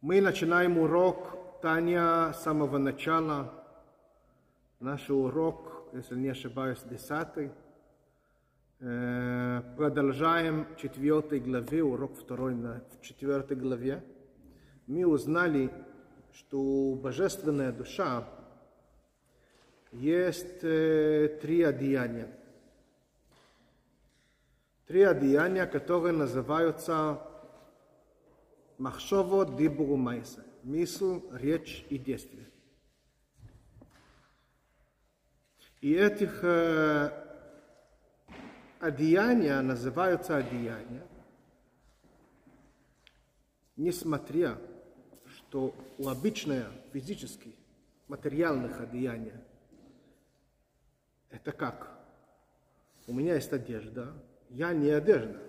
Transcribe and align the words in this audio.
Мы 0.00 0.20
начинаем 0.20 0.78
урок 0.78 1.60
Таня 1.60 2.32
с 2.32 2.42
самого 2.42 2.78
начала. 2.78 3.52
Наш 4.78 5.10
урок, 5.10 5.88
если 5.92 6.16
не 6.16 6.28
ошибаюсь, 6.28 6.82
десятый. 6.84 7.50
Э, 8.80 9.62
Продолжаем 9.76 10.66
четвертой 10.76 11.40
главе, 11.40 11.82
урок 11.82 12.16
второй 12.16 12.54
на 12.54 12.84
четвертой 13.00 13.56
главе. 13.56 14.04
Мы 14.86 15.04
узнали, 15.04 15.70
что 16.32 16.94
божественная 17.02 17.72
душа 17.72 18.28
есть 19.90 20.62
э, 20.62 21.38
три 21.42 21.62
одеяния. 21.62 22.28
Три 24.86 25.02
одеяния, 25.02 25.66
которые 25.66 26.12
называются 26.12 27.20
Махшово, 28.78 29.46
Дибуру, 29.46 29.96
Майса. 29.96 30.44
Мысль, 30.62 31.20
речь 31.32 31.84
и 31.90 31.98
действие. 31.98 32.46
И 35.80 35.92
этих 35.92 36.42
э, 36.42 37.10
одеяния 38.80 39.60
называются 39.60 40.36
одеяния, 40.38 41.06
несмотря, 43.76 44.58
что 45.26 45.74
у 45.98 46.08
обычных 46.08 46.66
физических, 46.92 47.52
материальных 48.08 48.80
одеяний 48.80 49.32
это 51.28 51.52
как? 51.52 51.90
У 53.06 53.12
меня 53.12 53.34
есть 53.34 53.52
одежда, 53.52 54.14
я 54.48 54.72
не 54.72 54.88
одежда. 54.88 55.42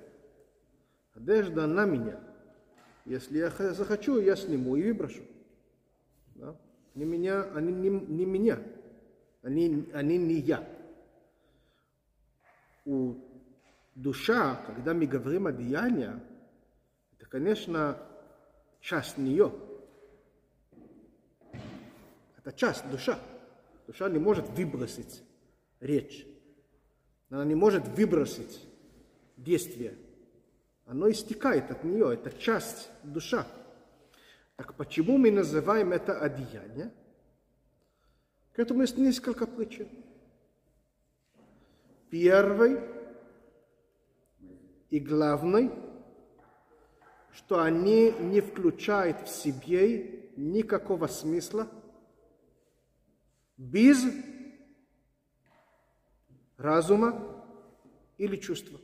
Одежда 1.14 1.68
на 1.68 1.86
меня. 1.86 2.20
Если 3.06 3.38
я 3.38 3.50
захочу, 3.50 4.20
я 4.20 4.36
сниму 4.36 4.76
и 4.76 4.84
выброшу. 4.84 5.22
Да? 6.36 6.56
Не 6.96 7.06
меня, 7.06 7.44
они 7.54 7.72
не, 7.72 7.90
не 7.90 8.26
меня. 8.26 8.60
Они, 9.44 9.88
они 9.94 10.18
не 10.18 10.36
я. 10.36 10.68
У 12.84 13.16
душа, 13.94 14.56
когда 14.66 14.94
мы 14.94 15.06
говорим 15.06 15.46
о 15.46 15.52
деянии, 15.52 16.12
это, 17.14 17.28
конечно, 17.28 17.98
часть 18.82 19.18
нее. 19.18 19.54
Это 22.38 22.52
часть 22.54 22.90
душа. 22.90 23.20
Душа 23.86 24.10
не 24.10 24.18
может 24.18 24.50
выбросить 24.50 25.24
речь. 25.80 26.26
Она 27.30 27.46
не 27.46 27.56
может 27.56 27.88
выбросить 27.88 28.62
действие. 29.38 29.96
Оно 30.86 31.10
истекает 31.10 31.72
от 31.72 31.84
нее, 31.84 32.14
это 32.14 32.32
часть 32.38 32.90
душа. 33.04 33.48
Так 34.56 34.76
почему 34.76 35.18
мы 35.18 35.32
называем 35.32 35.92
это 35.92 36.20
одеяние? 36.20 36.94
К 38.54 38.60
этому 38.60 38.82
есть 38.82 38.98
несколько 38.98 39.48
причин. 39.48 39.90
Первый 42.10 42.80
и 44.90 45.00
главный, 45.00 45.72
что 47.34 47.62
они 47.62 48.12
не 48.12 48.40
включают 48.40 49.28
в 49.28 49.28
себе 49.28 50.30
никакого 50.38 51.08
смысла 51.08 51.68
без 53.58 54.06
разума 56.58 57.46
или 58.18 58.38
чувства. 58.38 58.80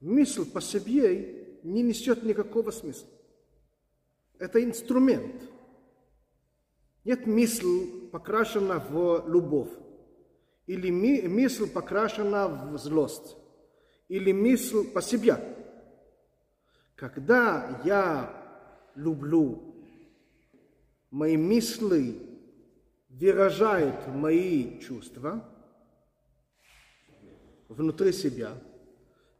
Мысль 0.00 0.44
по 0.44 0.60
себе 0.60 1.58
не 1.62 1.82
несет 1.82 2.22
никакого 2.22 2.70
смысла. 2.70 3.08
Это 4.38 4.62
инструмент. 4.62 5.42
Нет 7.04 7.26
мысль 7.26 8.08
покрашена 8.10 8.78
в 8.78 9.24
любовь, 9.28 9.70
или 10.66 10.90
мысль 10.90 11.68
покрашена 11.70 12.48
в 12.48 12.78
злость, 12.78 13.36
или 14.08 14.32
мысль 14.32 14.84
по 14.92 15.00
себе. 15.00 15.38
Когда 16.94 17.80
я 17.84 18.90
люблю, 18.96 19.74
мои 21.10 21.36
мысли 21.36 22.16
выражают 23.08 24.08
мои 24.08 24.78
чувства 24.80 25.48
внутри 27.68 28.12
себя– 28.12 28.58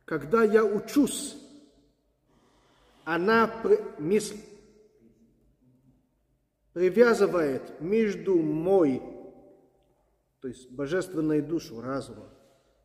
когда 0.06 0.44
я 0.44 0.64
учусь, 0.64 1.36
она 3.04 3.52
мысль 3.98 4.38
привязывает 6.72 7.80
между 7.80 8.36
мой, 8.36 9.02
то 10.40 10.48
есть 10.48 10.70
божественной 10.70 11.42
душу, 11.42 11.80
разума, 11.80 12.30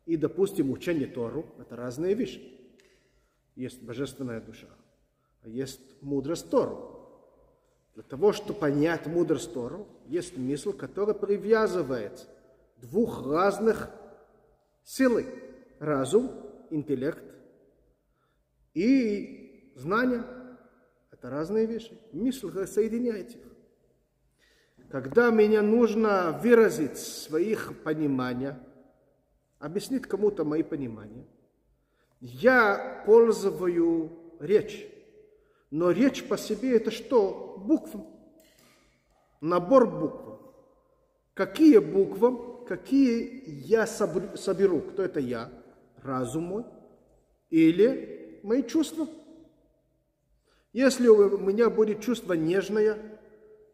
и, 0.04 0.16
допустим, 0.16 0.72
учение 0.72 1.06
Тору, 1.06 1.46
это 1.58 1.76
разные 1.76 2.14
вещи. 2.14 2.42
Есть 3.54 3.80
божественная 3.82 4.40
душа, 4.40 4.68
а 5.42 5.48
есть 5.48 5.80
мудрость 6.02 6.50
Тору. 6.50 6.88
Для 7.94 8.02
того, 8.02 8.32
чтобы 8.32 8.58
понять 8.58 9.06
мудрость 9.06 9.52
Тору, 9.52 9.86
есть 10.06 10.36
мысль, 10.36 10.72
которая 10.72 11.14
привязывает 11.14 12.26
двух 12.78 13.24
разных 13.24 13.90
силы. 14.82 15.26
Разум 15.78 16.51
интеллект 16.72 17.24
и 18.74 19.72
знания. 19.76 20.24
Это 21.10 21.30
разные 21.30 21.66
вещи. 21.66 21.96
Мысль 22.12 22.66
соединяет 22.66 23.36
их. 23.36 23.52
Когда 24.90 25.30
мне 25.30 25.62
нужно 25.62 26.38
выразить 26.42 26.98
своих 26.98 27.82
понимания, 27.82 28.58
объяснить 29.58 30.02
кому-то 30.02 30.44
мои 30.44 30.62
понимания, 30.62 31.26
я 32.20 33.02
пользую 33.06 34.36
речь. 34.40 34.86
Но 35.70 35.90
речь 35.90 36.26
по 36.26 36.36
себе 36.36 36.76
это 36.76 36.90
что? 36.90 37.56
Буквы. 37.58 38.04
Набор 39.40 39.88
букв. 39.88 40.40
Какие 41.34 41.78
буквы, 41.78 42.66
какие 42.66 43.42
я 43.46 43.86
соберу? 43.86 44.80
Кто 44.82 45.02
это 45.02 45.18
я? 45.20 45.50
Разум 46.02 46.44
мой 46.44 46.64
или 47.50 48.40
мои 48.42 48.62
чувства. 48.62 49.06
Если 50.72 51.06
у 51.08 51.38
меня 51.38 51.68
будет 51.68 52.00
чувство 52.00 52.32
нежное, 52.32 52.98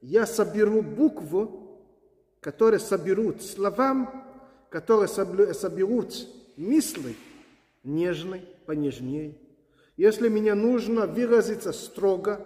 я 0.00 0.26
соберу 0.26 0.82
букву, 0.82 1.80
которые 2.40 2.80
соберут 2.80 3.42
словам, 3.42 4.24
которые 4.68 5.08
соберут 5.08 6.14
мысли 6.56 7.16
нежной, 7.84 8.42
понежнее. 8.66 9.38
Если 9.96 10.28
мне 10.28 10.54
нужно 10.54 11.06
выразиться 11.06 11.72
строго, 11.72 12.44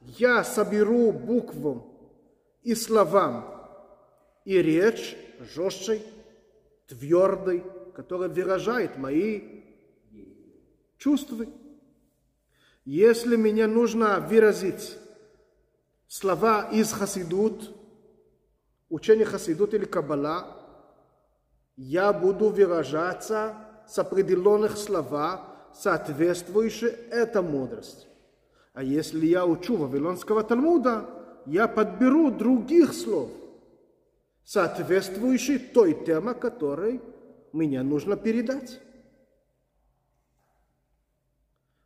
я 0.00 0.44
соберу 0.44 1.12
букву 1.12 1.86
и 2.62 2.74
словам, 2.74 3.44
и 4.44 4.62
речь 4.62 5.16
жесткой, 5.40 6.02
твердой, 6.86 7.64
которая 7.98 8.28
выражает 8.28 8.96
мои 8.96 9.42
чувства. 10.98 11.46
Если 12.84 13.34
мне 13.34 13.66
нужно 13.66 14.20
выразить 14.20 14.96
слова 16.06 16.68
из 16.70 16.92
Хасидут, 16.92 17.74
учения 18.88 19.24
Хасидут 19.24 19.74
или 19.74 19.84
Каббала, 19.84 20.46
я 21.74 22.12
буду 22.12 22.50
выражаться 22.50 23.56
с 23.88 23.98
определенных 23.98 24.78
слова, 24.78 25.56
соответствующие 25.74 26.90
эта 27.10 27.42
мудрость. 27.42 28.06
А 28.74 28.84
если 28.84 29.26
я 29.26 29.44
учу 29.44 29.74
Вавилонского 29.74 30.44
Талмуда, 30.44 31.04
я 31.46 31.66
подберу 31.66 32.30
других 32.30 32.94
слов, 32.94 33.28
соответствующих 34.44 35.72
той 35.72 35.94
теме, 36.06 36.34
которой 36.34 37.00
мне 37.52 37.82
нужно 37.82 38.16
передать. 38.16 38.80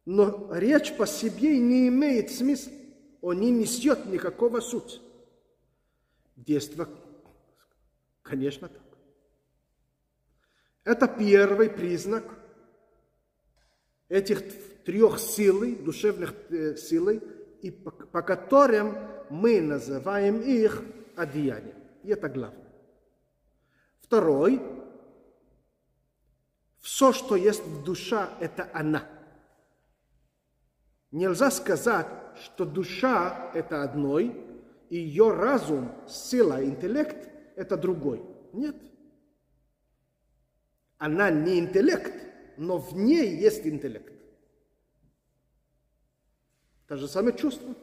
Но 0.05 0.49
речь 0.53 0.97
по 0.97 1.07
себе 1.07 1.59
не 1.59 1.89
имеет 1.89 2.31
смысла, 2.31 2.73
он 3.21 3.41
не 3.41 3.51
несет 3.51 4.07
никакого 4.07 4.61
суть. 4.61 5.01
Действо, 6.35 6.89
конечно, 8.23 8.69
так. 8.69 8.83
Это 10.85 11.07
первый 11.07 11.71
признак 11.71 12.25
этих 14.09 14.43
трех 14.85 15.21
сил, 15.21 15.65
душевных 15.85 16.35
э, 16.51 16.75
сил, 16.77 17.09
и 17.09 17.71
по, 17.71 17.93
по 17.93 18.23
которым 18.23 18.97
мы 19.31 19.61
называем 19.61 20.41
их 20.41 20.83
одеянием. 21.15 21.77
И 22.03 22.11
это 22.11 22.29
главное. 22.29 22.73
Второй 24.01 24.61
все, 26.83 27.13
что 27.13 27.37
есть 27.37 27.65
в 27.65 27.85
душа, 27.85 28.29
это 28.41 28.69
она. 28.75 29.09
Нельзя 31.13 31.51
сказать, 31.51 32.09
что 32.45 32.65
душа– 32.65 33.51
это 33.55 33.85
одной, 33.85 34.37
и 34.91 34.97
ее 34.97 35.33
разум, 35.33 35.93
сила, 36.09 36.63
интеллект– 36.65 37.31
это 37.57 37.77
другой. 37.77 38.23
Нет. 38.53 38.77
Она 40.99 41.31
не 41.31 41.61
интеллект, 41.61 42.13
но 42.57 42.79
в 42.79 42.97
ней 42.97 43.37
есть 43.37 43.65
интеллект. 43.65 44.13
То 46.89 46.97
же 46.97 47.07
самое 47.07 47.37
чувство. 47.37 47.75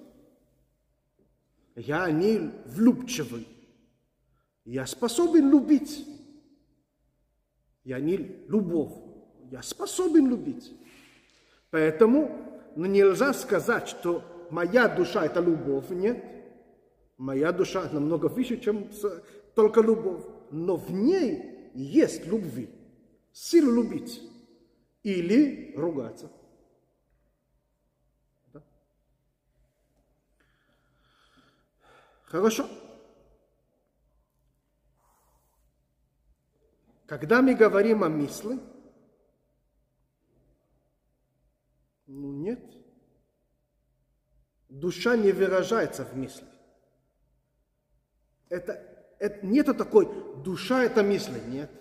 Я 1.75 2.11
не 2.11 2.51
влюбчивый. 2.65 3.47
Я 4.65 4.85
способен 4.85 5.49
любить. 5.49 6.05
Я 7.83 7.99
не 7.99 8.17
любовь. 8.47 8.93
Я 9.51 9.61
способен 9.61 10.29
любить. 10.29 10.71
Поэтому 11.71 12.61
ну, 12.75 12.85
нельзя 12.85 13.33
сказать, 13.33 13.87
что 13.87 14.23
моя 14.49 14.87
душа– 14.87 15.25
это 15.25 15.39
любовь. 15.39 15.89
Нет. 15.89 16.23
Моя 17.17 17.51
душа 17.51 17.89
намного 17.91 18.27
выше, 18.27 18.57
чем 18.59 18.89
только 19.55 19.81
любовь. 19.81 20.23
Но 20.51 20.75
в 20.75 20.91
ней 20.91 21.71
есть 21.73 22.25
любви. 22.25 22.69
Сила 23.31 23.73
любить. 23.73 24.21
Или 25.03 25.73
ругаться. 25.75 26.31
Хорошо. 32.23 32.67
Когда 37.09 37.41
мы 37.41 37.56
говорим 37.56 38.03
о 38.03 38.09
мысли, 38.09 38.59
ну 42.06 42.31
нет, 42.31 42.63
душа 44.69 45.17
не 45.17 45.31
выражается 45.31 46.06
в 46.06 46.15
мысли. 46.15 46.45
Это, 48.50 48.73
это 49.17 49.44
нету 49.44 49.73
такой, 49.73 50.07
душа 50.44 50.83
это 50.83 51.01
мысли, 51.01 51.41
нет. 51.47 51.71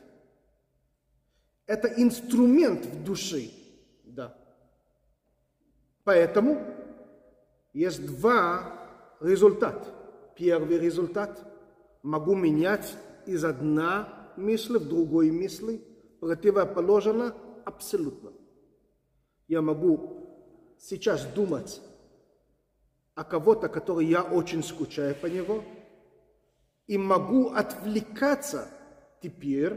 Это 1.67 1.89
инструмент 1.89 2.87
в 2.87 3.05
душе, 3.05 3.51
да. 4.05 4.35
Поэтому 6.05 6.65
есть 7.75 8.07
два 8.07 8.89
результата. 9.21 9.95
Первый 10.35 10.79
результат– 10.79 11.45
могу 12.03 12.35
менять 12.35 12.97
из 13.27 13.45
одна 13.45 14.18
мысли 14.39 14.79
в 14.79 14.89
другой 14.89 15.31
мысли, 15.31 15.83
противоположно 16.21 17.35
абсолютно. 17.65 18.33
Я 19.47 19.63
могу 19.63 20.75
сейчас 20.79 21.25
думать 21.25 21.81
о 23.15 23.25
кого-то, 23.25 23.69
который 23.69 24.07
я 24.07 24.23
очень 24.23 24.63
скучаю 24.63 25.15
по 25.15 25.27
него, 25.27 25.65
и 26.87 26.97
могу 26.97 27.51
отвлекаться 27.51 28.69
теперь, 29.21 29.75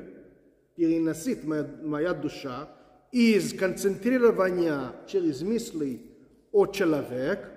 переносить 0.75 1.43
моя, 1.43 1.63
моя 1.83 2.13
душа 2.13 2.69
из 3.11 3.53
концентрирования 3.57 4.93
через 5.07 5.41
мысли 5.41 6.01
о 6.51 6.67
человек 6.67 7.51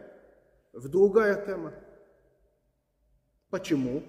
в 0.73 0.89
другая 0.89 1.45
тема. 1.45 1.73
Почему? 3.51 4.03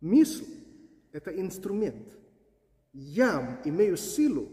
Мысль 0.00 0.44
это 1.14 1.30
инструмент. 1.30 2.18
Я 2.92 3.62
имею 3.64 3.96
силу 3.96 4.48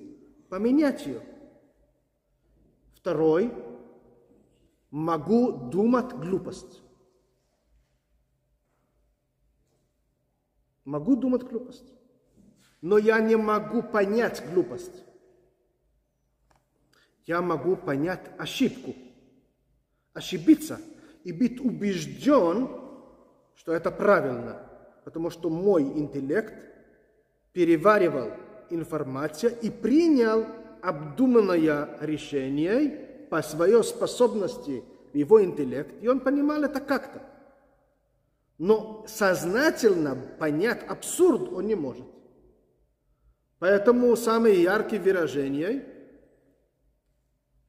поменять 0.48 1.08
ее. 1.08 1.24
Второй, 2.94 3.52
могу 4.92 5.54
думать 5.54 6.14
глупость. 6.14 6.84
Могу 10.86 11.16
думать 11.16 11.44
глупость. 11.44 11.92
Но 12.82 13.00
я 13.00 13.20
не 13.22 13.36
могу 13.36 13.82
понять 13.82 14.44
глупость. 14.54 15.04
Я 17.26 17.42
могу 17.42 17.76
понять 17.76 18.30
ошибку. 18.38 18.94
Ошибиться 20.14 20.80
и 21.24 21.32
быть 21.32 21.60
убежден, 21.60 22.70
что 23.56 23.74
это 23.74 23.90
правильно 23.90 24.71
потому 25.04 25.30
что 25.30 25.50
мой 25.50 25.84
интеллект 25.84 26.54
переваривал 27.54 28.32
информацию 28.70 29.54
и 29.62 29.70
принял 29.70 30.46
обдуманное 30.82 31.98
решение 32.02 33.28
по 33.30 33.42
своей 33.42 33.84
способности 33.84 34.84
в 35.14 35.18
его 35.18 35.44
интеллект, 35.44 35.92
и 36.02 36.08
он 36.08 36.20
понимал 36.20 36.64
это 36.64 36.80
как-то. 36.80 37.22
Но 38.58 39.04
сознательно 39.08 40.16
понять 40.38 40.84
абсурд 40.88 41.52
он 41.52 41.66
не 41.68 41.76
может. 41.76 42.06
Поэтому 43.60 44.16
самые 44.16 44.62
яркие 44.62 45.02
выражения 45.02 45.86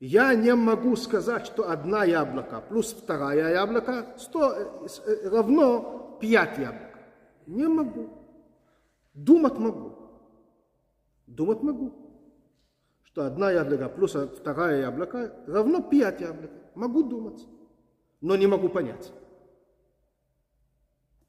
я 0.01 0.35
не 0.35 0.55
могу 0.55 0.97
сказать, 0.97 1.47
что 1.47 1.71
одна 1.71 2.05
яблоко 2.05 2.61
плюс 2.61 2.93
вторая 2.93 3.55
яблоко 3.55 4.07
сто, 4.19 4.83
равно 5.25 6.19
пять 6.21 6.59
яблок. 6.59 6.92
Не 7.47 7.69
могу. 7.69 8.11
Думать 9.15 9.59
могу. 9.59 9.97
Думать 11.27 11.63
могу. 11.63 11.93
Что 13.03 13.27
одна 13.27 13.51
яблоко 13.51 13.89
плюс 13.89 14.15
вторая 14.15 14.81
яблоко 14.81 15.45
равно 15.47 15.83
пять 15.83 16.21
яблок. 16.21 16.51
Могу 16.75 17.03
думать. 17.03 17.47
Но 18.21 18.37
не 18.37 18.47
могу 18.47 18.69
понять. 18.69 19.13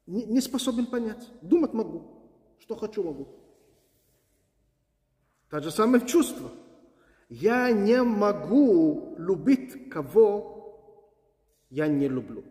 Не, 0.06 0.24
не 0.24 0.40
способен 0.40 0.86
понять. 0.86 1.28
Думать 1.42 1.72
могу. 1.72 2.30
Что 2.58 2.76
хочу 2.76 3.02
могу. 3.02 3.28
То 5.50 5.60
же 5.60 5.70
самое 5.70 6.06
чувство. 6.06 6.50
Я 7.28 7.70
не 7.72 8.02
могу 8.02 9.14
любить 9.18 9.90
кого 9.90 10.54
я 11.74 11.88
не 11.88 12.08
люблю. 12.08 12.44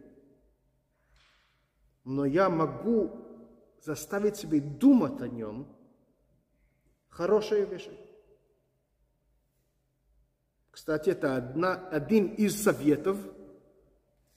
Но 2.04 2.25
я 2.25 2.50
могу 2.50 3.22
заставить 3.83 4.38
себя 4.38 4.62
думать 4.62 5.21
о 5.21 5.27
нем, 5.27 5.68
хорошая 7.09 7.65
вещь. 7.65 7.89
Кстати, 10.71 11.09
это 11.12 11.35
одна, 11.35 11.74
один 11.89 12.27
из 12.27 12.62
советов 12.62 13.18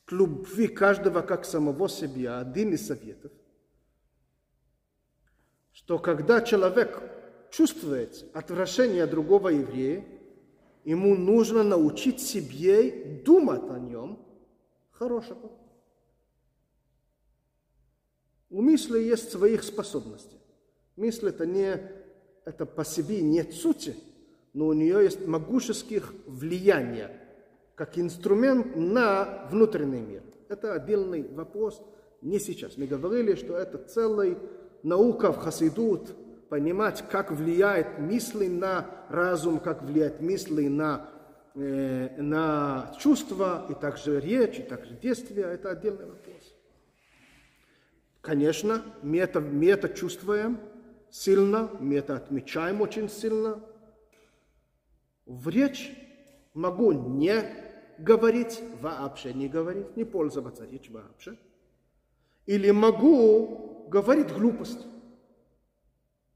к 0.05 0.13
любви 0.13 0.69
каждого 0.69 1.23
как 1.23 1.45
самого 1.45 1.89
себя, 1.89 2.39
один 2.39 2.73
из 2.73 2.87
советов, 2.87 3.33
что 5.73 5.99
когда 5.99 6.41
человек 6.41 7.03
чувствует 7.51 8.25
отвращение 8.35 9.07
другого 9.07 9.49
еврея, 9.49 10.05
ему 10.85 11.15
нужно 11.15 11.63
научить 11.63 12.21
себе 12.21 13.23
думать 13.25 13.69
о 13.71 13.79
нем 13.79 14.25
хорошего. 14.91 15.51
У 18.57 18.63
мысли 18.63 18.99
есть 18.99 19.31
своих 19.31 19.63
способностей. 19.63 20.39
Мысль 20.97 21.29
это 21.29 21.45
не 21.45 21.79
это 22.47 22.65
по 22.65 22.87
себе 22.87 23.21
нет 23.21 23.53
сути, 23.53 23.95
но 24.55 24.69
у 24.69 24.73
нее 24.73 25.03
есть 25.03 25.27
могущеских 25.27 26.15
влияния 26.27 27.11
как 27.75 27.99
инструмент 27.99 28.75
на 28.75 29.47
внутренний 29.51 30.01
мир. 30.01 30.23
Это 30.49 30.73
отдельный 30.73 31.29
вопрос, 31.35 31.83
не 32.23 32.39
сейчас. 32.39 32.79
Мы 32.79 32.87
говорили, 32.87 33.35
что 33.35 33.59
это 33.59 33.77
целая 33.77 34.39
наука 34.83 35.35
в 35.35 35.37
Хасидут, 35.37 36.17
понимать, 36.49 37.05
как 37.11 37.33
влияет 37.33 37.99
мысли 37.99 38.47
на 38.47 38.87
разум, 39.11 39.61
как 39.61 39.83
влияет 39.83 40.23
мысли 40.23 40.69
на, 40.69 41.11
э, 41.57 42.23
на 42.23 42.91
чувства, 42.99 43.67
и 43.69 43.75
также 43.75 44.19
речь, 44.19 44.61
и 44.61 44.63
также 44.63 44.95
действия. 44.95 45.43
Это 45.43 45.73
отдельный 45.73 46.07
вопрос. 46.07 46.36
Конечно, 48.27 48.83
мы 49.05 49.19
это, 49.19 49.41
мы 49.41 49.67
это 49.67 49.89
чувствуем 49.89 50.59
сильно, 51.13 51.71
мы 51.79 51.95
это 51.95 52.17
отмечаем 52.17 52.81
очень 52.81 53.09
сильно. 53.09 53.65
В 55.27 55.49
речь 55.49 55.93
могу 56.53 56.91
не 56.91 57.41
говорить, 57.99 58.61
вообще 58.81 59.33
не 59.33 59.49
говорить, 59.49 59.97
не 59.97 60.03
пользоваться 60.03 60.67
речь 60.67 60.91
вообще. 60.91 61.39
Или 62.47 62.73
могу 62.73 63.87
говорить 63.91 64.33
глупость, 64.33 64.85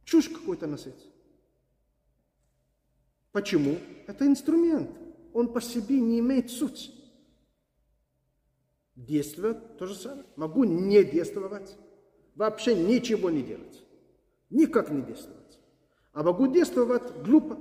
чушь 0.04 0.28
какой-то 0.28 0.68
носить. 0.68 1.10
Почему? 3.32 3.78
Это 4.06 4.28
инструмент. 4.28 4.92
Он 5.32 5.52
по 5.52 5.60
себе 5.60 5.98
не 5.98 6.20
имеет 6.20 6.52
суть. 6.52 6.94
Действовать 9.06 9.78
то 9.78 9.86
же 9.86 9.94
самое. 9.94 10.26
Могу 10.36 10.64
не 10.64 11.02
действовать. 11.04 11.74
Вообще 12.34 12.74
ничего 12.74 13.30
не 13.30 13.42
делать. 13.42 13.82
Никак 14.50 14.90
не 14.90 15.00
действовать. 15.00 15.58
А 16.12 16.22
могу 16.22 16.46
действовать 16.48 17.10
глупо. 17.22 17.58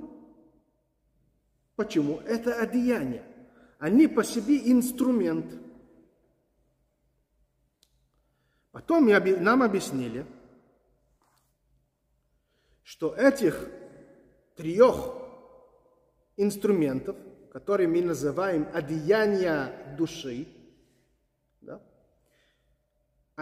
Почему? 1.76 2.18
Это 2.26 2.54
одеяние. 2.54 3.24
они 3.78 4.06
по 4.06 4.22
себе 4.22 4.70
инструмент. 4.70 5.46
Потом 8.70 9.08
нам 9.08 9.62
объяснили, 9.62 10.26
что 12.82 13.14
этих 13.14 13.66
трех 14.56 15.16
инструментов, 16.36 17.16
которые 17.50 17.88
мы 17.88 18.02
называем 18.02 18.68
одеяния 18.74 19.96
души, 19.96 20.59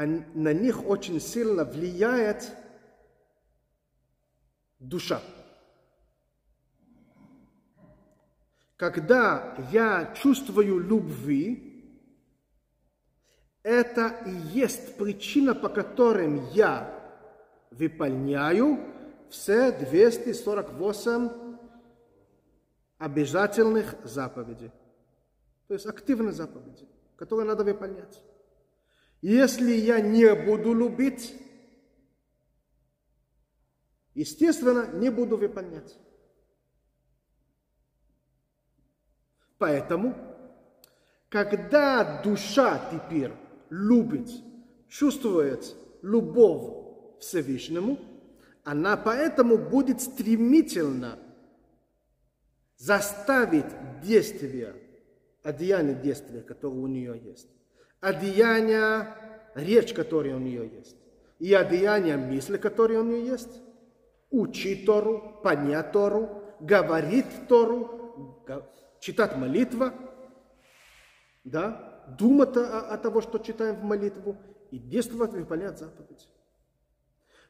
на 0.07 0.52
них 0.52 0.87
очень 0.87 1.21
сильно 1.21 1.64
влияет 1.64 2.52
душа. 4.78 5.21
Когда 8.76 9.57
я 9.73 10.14
чувствую 10.14 10.78
любви, 10.78 11.69
это 13.64 14.09
и 14.25 14.31
есть 14.31 14.97
причина, 14.97 15.55
по 15.55 15.69
которой 15.69 16.40
я 16.52 16.95
выполняю 17.73 18.78
все 19.31 19.73
248 19.73 21.31
обязательных 22.99 23.97
заповедей. 24.05 24.71
То 25.67 25.75
есть 25.75 25.87
активные 25.87 26.33
заповеди, 26.33 26.88
которые 27.17 27.47
надо 27.47 27.64
выполнять. 27.64 28.23
Если 29.21 29.73
я 29.73 30.01
не 30.01 30.35
буду 30.35 30.73
любить, 30.73 31.35
естественно, 34.15 34.87
не 34.95 35.11
буду 35.11 35.37
выполнять. 35.37 35.99
Поэтому, 39.59 40.15
когда 41.29 42.23
душа 42.23 42.81
теперь 42.93 43.33
любит, 43.71 44.31
чувствует 44.89 45.75
любовь 46.03 47.21
Всевышнему, 47.21 47.99
она 48.63 48.97
поэтому 48.97 49.59
будет 49.59 50.01
стремительно 50.01 51.19
заставить 52.77 54.01
действия, 54.03 54.77
одеяние 55.43 55.97
действия, 55.97 56.43
которое 56.43 56.77
у 56.77 56.87
нее 56.87 57.21
есть, 57.25 57.49
одеяние 58.00 59.14
речь, 59.55 59.93
которая 59.93 60.37
у 60.37 60.38
нее 60.38 60.69
есть, 60.69 60.97
и 61.38 61.52
одеяние 61.55 62.17
мысли, 62.17 62.57
которые 62.57 63.00
у 63.00 63.05
нее 63.05 63.26
есть, 63.26 63.62
учить 64.31 64.87
Тору, 64.87 65.40
понять 65.43 65.93
Тору, 65.93 66.43
говорить 66.61 67.26
Тору, 67.49 68.45
читать 69.00 69.37
молитва, 69.37 69.95
да, 71.45 72.05
думать 72.19 72.57
о, 72.57 72.81
о 72.93 72.99
того, 72.99 73.21
что 73.21 73.38
читаем 73.38 73.76
в 73.76 73.85
молитву, 73.85 74.37
и 74.71 74.78
действовать, 74.78 75.33
выполнять 75.33 75.78
заповедь. 75.78 76.28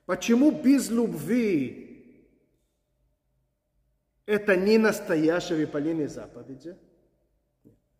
Почему 0.07 0.53
без 0.53 0.89
любви 0.89 2.29
это 4.25 4.57
не 4.57 4.79
настоящее 4.79 5.59
выполнение 5.59 6.09
заповеди? 6.09 6.77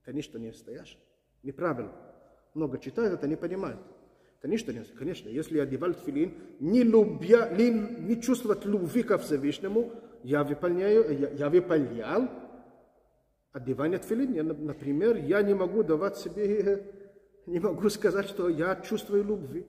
Конечно, 0.05 0.39
не 0.39 0.49
настоящее. 0.49 1.01
Неправильно. 1.43 1.93
Много 2.59 2.79
читают, 2.79 3.15
это 3.15 3.29
не 3.29 3.37
понимают. 3.37 3.79
Конечно, 4.43 4.75
конечно, 4.99 5.29
если 5.29 5.61
одевал 5.61 5.95
тфилин, 5.95 6.35
не, 6.59 6.83
любя, 6.83 7.51
не, 7.51 7.71
не 7.71 8.21
чувствовать 8.21 8.65
любви 8.65 9.05
ко 9.05 9.17
Всевышнему, 9.17 9.93
я 10.25 10.43
выполняю, 10.43 11.17
я, 11.17 11.29
я 11.31 11.51
выполнял 11.51 12.29
одевание 13.53 14.01
тфилин. 14.01 14.33
Я, 14.33 14.43
например, 14.43 15.19
я 15.19 15.41
не 15.43 15.55
могу 15.55 15.85
давать 15.85 16.17
себе, 16.17 16.83
не 17.47 17.61
могу 17.61 17.89
сказать, 17.91 18.27
что 18.27 18.49
я 18.49 18.75
чувствую 18.75 19.23
любви. 19.23 19.65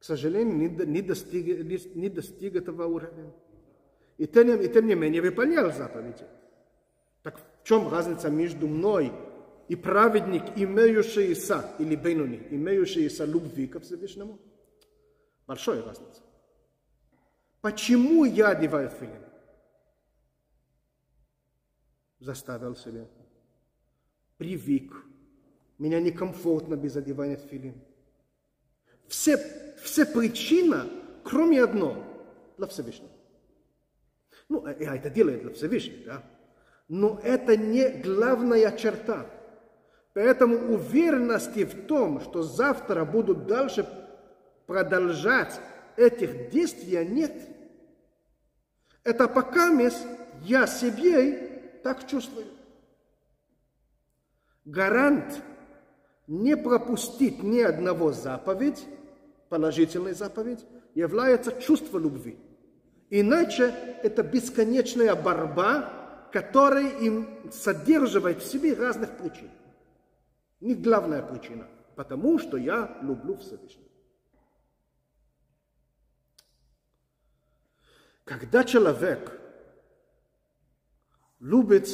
К 0.00 0.04
сожалению, 0.04 0.56
не, 0.56 0.68
не, 0.86 1.00
достиг, 1.00 1.46
не, 1.46 1.78
не 1.94 2.08
достиг 2.08 2.56
этого 2.56 2.86
уровня. 2.86 3.32
И 4.18 4.26
тем, 4.26 4.60
и 4.60 4.66
тем 4.66 4.88
не 4.88 4.96
менее 4.96 5.22
выполнял 5.22 5.72
заповеди. 5.72 6.26
Так 7.22 7.38
в 7.38 7.64
чем 7.64 7.88
разница 7.88 8.30
между 8.30 8.66
мной 8.66 9.12
и 9.68 9.76
праведник, 9.76 10.42
имеющийся, 10.56 11.74
или 11.78 11.96
бейнуни, 11.96 12.46
имеющийся 12.50 13.24
любви 13.24 13.66
к 13.66 13.80
Всевышнему? 13.80 14.38
Большая 15.46 15.82
разница. 15.82 16.22
Почему 17.60 18.24
я 18.24 18.48
одеваю 18.48 18.90
филин? 18.90 19.24
заставил 22.24 22.74
себя. 22.74 23.06
Привык. 24.38 24.92
Меня 25.78 26.00
некомфортно 26.00 26.76
без 26.76 26.96
одевания 26.96 27.36
филин. 27.36 27.80
Все, 29.06 29.36
все 29.82 30.06
причины, 30.06 30.84
кроме 31.22 31.62
одного, 31.62 32.02
для 32.56 32.66
Всевышнего. 32.66 33.10
Ну, 34.48 34.66
я 34.66 34.96
это 34.96 35.10
делаю 35.10 35.40
для 35.40 35.52
Всевышнего, 35.52 36.04
да. 36.04 36.24
Но 36.88 37.20
это 37.22 37.56
не 37.56 37.88
главная 38.02 38.76
черта. 38.76 39.26
Поэтому 40.14 40.56
уверенности 40.72 41.64
в 41.64 41.86
том, 41.86 42.20
что 42.20 42.42
завтра 42.42 43.04
будут 43.04 43.46
дальше 43.46 43.86
продолжать 44.66 45.60
этих 45.96 46.50
действий, 46.50 47.04
нет. 47.04 47.32
Это 49.02 49.26
пока 49.28 49.70
я 50.42 50.66
себе 50.68 51.80
так 51.82 52.06
чувствую. 52.06 52.46
Гарант 54.64 55.42
не 56.28 56.56
пропустить 56.56 57.42
ни 57.42 57.60
одного 57.60 58.12
заповедь, 58.12 58.86
положительной 59.48 60.14
заповедь, 60.14 60.64
является 60.94 61.60
чувство 61.60 61.98
любви. 61.98 62.38
Иначе 63.10 63.74
это 64.02 64.22
бесконечная 64.22 65.14
борьба, 65.16 66.28
которая 66.32 66.88
им 67.00 67.28
содерживает 67.52 68.42
в 68.42 68.46
себе 68.46 68.74
разных 68.74 69.10
причин. 69.18 69.50
Не 70.64 70.74
главная 70.74 71.20
причина, 71.22 71.68
потому 71.94 72.38
что 72.38 72.56
я 72.56 72.98
люблю 73.02 73.36
Всевышнего. 73.36 73.86
Когда 78.24 78.64
человек 78.64 79.38
любит 81.38 81.86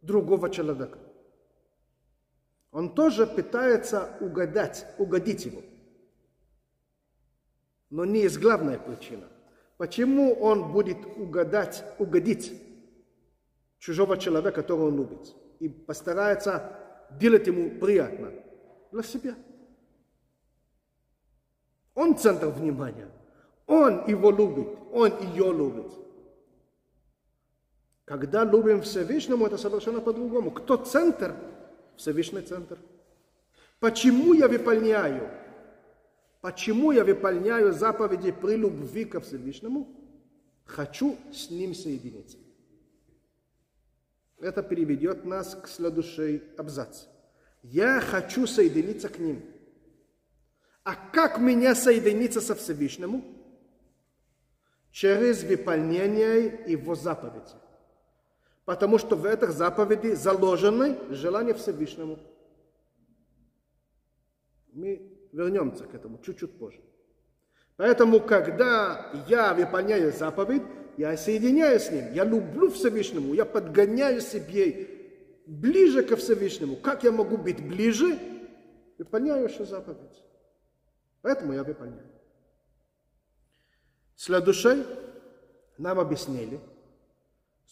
другого 0.00 0.48
человека. 0.48 0.98
Он 2.70 2.94
тоже 2.94 3.26
пытается 3.26 4.16
угадать, 4.20 4.86
угодить 4.96 5.44
ему. 5.44 5.62
Но 7.90 8.06
не 8.06 8.22
есть 8.22 8.38
главная 8.38 8.78
причина. 8.78 9.28
Почему 9.76 10.32
он 10.32 10.72
будет 10.72 11.04
угадать, 11.18 11.84
угодить 11.98 12.50
чужого 13.78 14.16
человека, 14.16 14.62
которого 14.62 14.86
он 14.86 14.96
любит? 14.96 15.34
И 15.60 15.68
постарается 15.68 16.87
делать 17.10 17.46
ему 17.46 17.70
приятно 17.78 18.32
для 18.92 19.02
себя. 19.02 19.34
Он 21.94 22.16
центр 22.16 22.48
внимания. 22.48 23.08
Он 23.66 24.06
его 24.06 24.30
любит, 24.30 24.68
он 24.92 25.12
ее 25.32 25.52
любит. 25.52 25.92
Когда 28.04 28.44
любим 28.44 28.80
Всевышнему, 28.80 29.46
это 29.46 29.58
совершенно 29.58 30.00
по-другому. 30.00 30.50
Кто 30.50 30.76
центр? 30.76 31.34
Всевышний 31.96 32.40
центр. 32.40 32.78
Почему 33.80 34.32
я 34.32 34.48
выполняю? 34.48 35.28
Почему 36.40 36.92
я 36.92 37.04
выполняю 37.04 37.72
заповеди 37.72 38.32
при 38.32 38.56
любви 38.56 39.04
ко 39.04 39.20
Всевышнему? 39.20 39.86
Хочу 40.64 41.16
с 41.32 41.50
ним 41.50 41.74
соединиться. 41.74 42.38
Это 44.40 44.62
переведет 44.62 45.24
нас 45.24 45.54
к 45.54 45.68
следующей 45.68 46.42
абзац. 46.56 47.06
Я 47.62 48.00
хочу 48.00 48.46
соединиться 48.46 49.08
к 49.08 49.18
ним. 49.18 49.44
А 50.84 50.94
как 50.94 51.38
меня 51.38 51.74
соединиться 51.74 52.40
со 52.40 52.54
Всевышнему? 52.54 53.24
Через 54.90 55.42
выполнение 55.42 56.64
его 56.66 56.94
заповедей 56.94 57.58
потому 58.68 58.98
что 58.98 59.16
в 59.16 59.24
этих 59.24 59.52
заповеди 59.52 60.08
заложены 60.12 60.98
желания 61.08 61.54
Всевышнему. 61.54 62.18
Мы 64.74 65.10
вернемся 65.32 65.84
к 65.84 65.94
этому 65.94 66.18
чуть-чуть 66.18 66.58
позже. 66.58 66.78
Поэтому, 67.78 68.20
когда 68.20 69.10
я 69.26 69.54
выполняю 69.54 70.12
заповедь, 70.12 70.64
я 70.98 71.16
соединяюсь 71.16 71.84
с 71.84 71.90
ним, 71.90 72.12
я 72.12 72.24
люблю 72.24 72.70
Всевышнему, 72.70 73.32
я 73.34 73.44
подгоняю 73.44 74.20
себе 74.20 74.88
ближе 75.46 76.02
ко 76.02 76.16
Всевышнему. 76.16 76.76
Как 76.76 77.04
я 77.04 77.12
могу 77.12 77.36
быть 77.38 77.66
ближе? 77.66 78.18
Выполняю 78.98 79.48
еще 79.48 79.64
заповедь. 79.64 80.22
Поэтому 81.22 81.52
я 81.54 81.64
выполняю. 81.64 82.10
Следующее 84.16 84.84
нам 85.78 85.98
объяснили– 85.98 86.60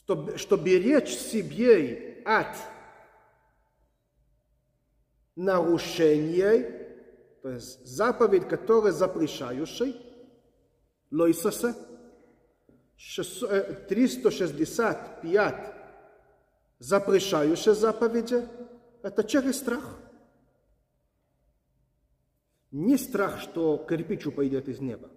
чтобы, 0.06 0.38
чтобы 0.38 0.62
беречь 0.62 1.16
себе 1.16 2.22
от 2.24 2.56
нарушение, 5.34 6.86
то 7.42 7.50
есть 7.50 7.84
заповедь, 7.84 8.48
которая 8.48 8.92
запрещающая, 8.92 9.94
лойсоса, 11.10 11.74
365 12.96 15.74
запрещающие 16.78 17.74
заповеди, 17.74 18.46
это 19.02 19.24
через 19.24 19.58
страх. 19.58 19.98
Не 22.70 22.98
страх, 22.98 23.40
что 23.40 23.84
кирпич 23.88 24.26
упадет 24.26 24.68
из 24.68 24.80
неба, 24.80 25.10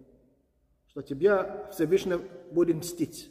что 0.88 1.02
тебя 1.02 1.70
Всевышний 1.72 2.18
будет 2.52 2.78
мстить. 2.78 3.30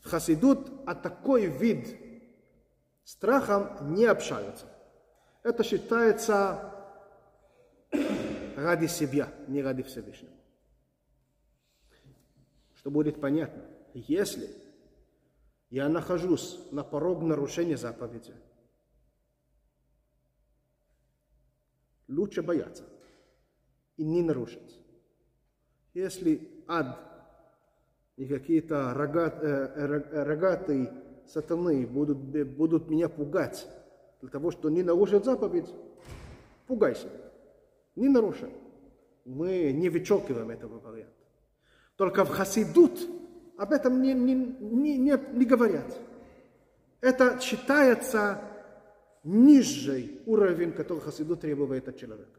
В 0.00 0.08
Хасидут 0.08 0.70
а 0.86 0.94
такой 0.94 1.46
вид 1.46 1.96
страхом 3.04 3.94
не 3.94 4.04
общаются. 4.04 4.66
Это 5.42 5.62
считается 5.62 6.74
ради 8.56 8.86
себя, 8.86 9.32
не 9.48 9.62
ради 9.62 9.82
Всевышнего. 9.82 10.35
Что 12.86 12.92
будет 12.92 13.20
понятно, 13.20 13.64
если 13.94 14.48
я 15.70 15.88
нахожусь 15.88 16.56
на 16.70 16.84
порог 16.84 17.20
нарушения 17.20 17.76
заповеди, 17.76 18.32
лучше 22.06 22.44
бояться 22.44 22.84
и 23.96 24.04
не 24.04 24.22
нарушить. 24.22 24.78
Если 25.94 26.62
ад 26.68 26.96
и 28.14 28.24
какие-то 28.24 28.94
рогат, 28.94 29.42
э, 29.42 29.46
э 29.48 30.22
рогатые 30.22 30.92
сатаны 31.26 31.88
будут, 31.88 32.18
будут 32.54 32.88
меня 32.88 33.08
пугать 33.08 33.66
для 34.20 34.30
того, 34.30 34.52
что 34.52 34.70
не 34.70 34.84
нарушат 34.84 35.24
заповедь, 35.24 35.74
пугайся, 36.68 37.08
не 37.96 38.08
нарушай. 38.08 38.52
Мы 39.24 39.72
не 39.72 39.88
вычеркиваем 39.88 40.50
этого 40.50 40.78
варианта. 40.78 41.15
Только 41.96 42.24
в 42.24 42.28
Хасидут 42.28 43.00
об 43.56 43.72
этом 43.72 44.02
не, 44.02 44.12
не, 44.12 44.34
не, 44.34 44.98
не, 44.98 45.18
не 45.32 45.44
говорят. 45.44 45.98
Это 47.00 47.40
считается 47.40 48.42
нижний 49.24 50.20
уровень, 50.26 50.72
который 50.72 51.00
Хасидут 51.00 51.40
требует 51.40 51.88
от 51.88 51.98
человека. 51.98 52.38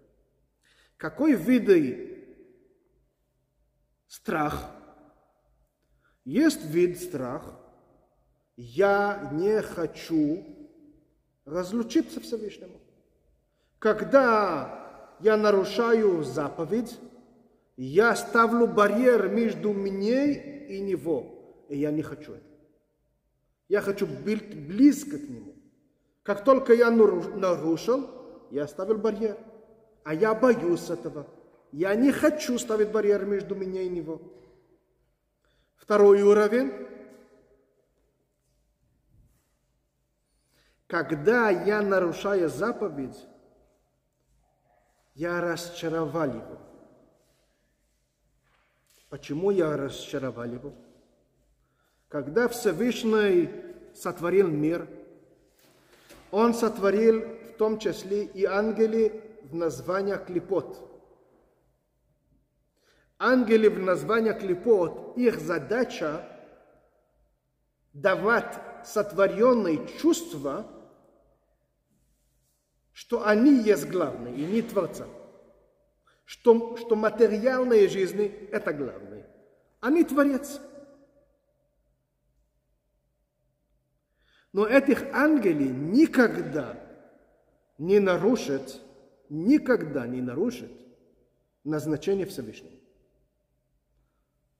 Какой 0.96 1.34
вид 1.34 2.28
страх? 4.08 4.72
Есть 6.24 6.66
вид 6.66 7.00
страх. 7.00 7.60
Я 8.56 9.30
не 9.32 9.62
хочу 9.62 10.44
разлучиться 11.46 12.20
Всевышнему. 12.20 12.82
Когда 13.80 15.16
я 15.20 15.38
нарушаю 15.38 16.24
заповедь, 16.24 16.98
я 17.78 18.16
ставлю 18.16 18.68
барьер 18.68 19.30
между 19.30 19.72
мне 19.72 20.66
и 20.68 20.82
него. 20.82 21.66
И 21.70 21.78
я 21.78 21.92
не 21.92 22.02
хочу 22.02 22.34
это. 22.34 22.44
Я 23.70 23.82
хочу 23.82 24.08
быть 24.08 24.68
близко 24.68 25.20
к 25.20 25.30
нему. 25.30 25.54
Как 26.24 26.44
только 26.44 26.74
я 26.74 26.90
нарушил, 26.90 28.10
я 28.50 28.68
ставил 28.68 28.98
барьер. 28.98 29.38
А 30.04 30.14
я 30.14 30.34
боюсь 30.34 30.90
этого. 30.90 31.28
Я 31.72 31.94
не 31.96 32.12
хочу 32.12 32.58
ставить 32.58 32.92
барьер 32.92 33.26
между 33.26 33.54
меня 33.54 33.84
и 33.84 33.90
него. 33.90 34.22
Второй 35.76 36.22
уровень. 36.24 36.72
Когда 40.88 41.50
я 41.50 41.82
нарушаю 41.82 42.50
заповедь, 42.50 43.28
я 45.14 45.42
расчаровал 45.42 46.30
его. 46.30 46.67
Почему 49.10 49.52
я 49.52 49.78
расчаровал 49.78 50.46
его? 50.46 50.74
Когда 52.10 52.48
Всевышний 52.48 53.50
сотворил 53.94 54.48
мир, 54.48 54.88
Он 56.32 56.54
сотворил 56.54 57.22
в 57.22 57.58
том 57.58 57.80
числе 57.80 58.26
и 58.26 58.44
ангели 58.44 59.24
в 59.44 59.56
названии 59.56 60.18
клепот. 60.26 60.84
Ангели 63.18 63.68
в 63.68 63.80
названии 63.80 64.34
клепот, 64.34 65.18
их 65.18 65.40
задача 65.40 66.28
давать 67.94 68.60
сотворенные 68.86 69.88
чувства, 70.00 70.68
что 72.92 73.26
они 73.26 73.64
есть 73.64 73.90
главные, 73.90 74.36
и 74.36 74.46
не 74.46 74.62
Творца 74.62 75.08
что, 76.28 76.76
что 76.76 76.98
материальная 76.98 77.88
жизнь– 77.88 78.22
это 78.52 78.74
главное, 78.74 79.26
а 79.80 79.90
не 79.90 80.04
Творец. 80.04 80.60
Но 84.52 84.68
этих 84.68 85.04
ангелей 85.14 85.70
никогда 85.70 86.78
не 87.78 88.00
нарушит, 88.00 88.82
никогда 89.30 90.06
не 90.06 90.22
нарушит 90.22 90.72
назначение 91.64 92.26
Всевышнего. 92.26 92.76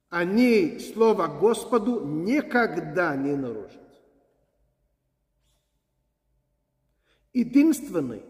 Они 0.08 0.80
слово 0.80 1.28
Господу 1.28 2.06
никогда 2.06 3.14
не 3.18 3.36
нарушат. 3.36 3.82
Единственный, 7.34 8.24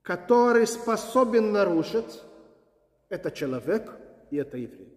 который 0.00 0.66
способен 0.66 1.52
нарушить, 1.52 2.22
это 3.10 3.30
человек 3.30 3.92
и 4.30 4.36
это 4.36 4.56
еврей. 4.56 4.96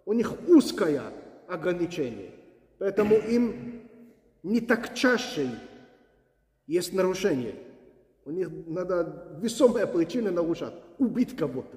у 0.06 0.12
них 0.12 0.32
узкое 0.48 1.02
ограничение. 1.48 2.30
Поэтому 2.78 3.16
им 3.16 3.82
не 4.42 4.60
так 4.60 4.94
чаще 4.94 5.50
есть 6.66 6.94
нарушение. 6.94 7.54
У 8.24 8.30
них 8.30 8.48
надо 8.66 9.36
весомая 9.40 9.86
причина 9.86 10.30
нарушать, 10.30 10.74
убить 10.98 11.36
кого-то. 11.36 11.76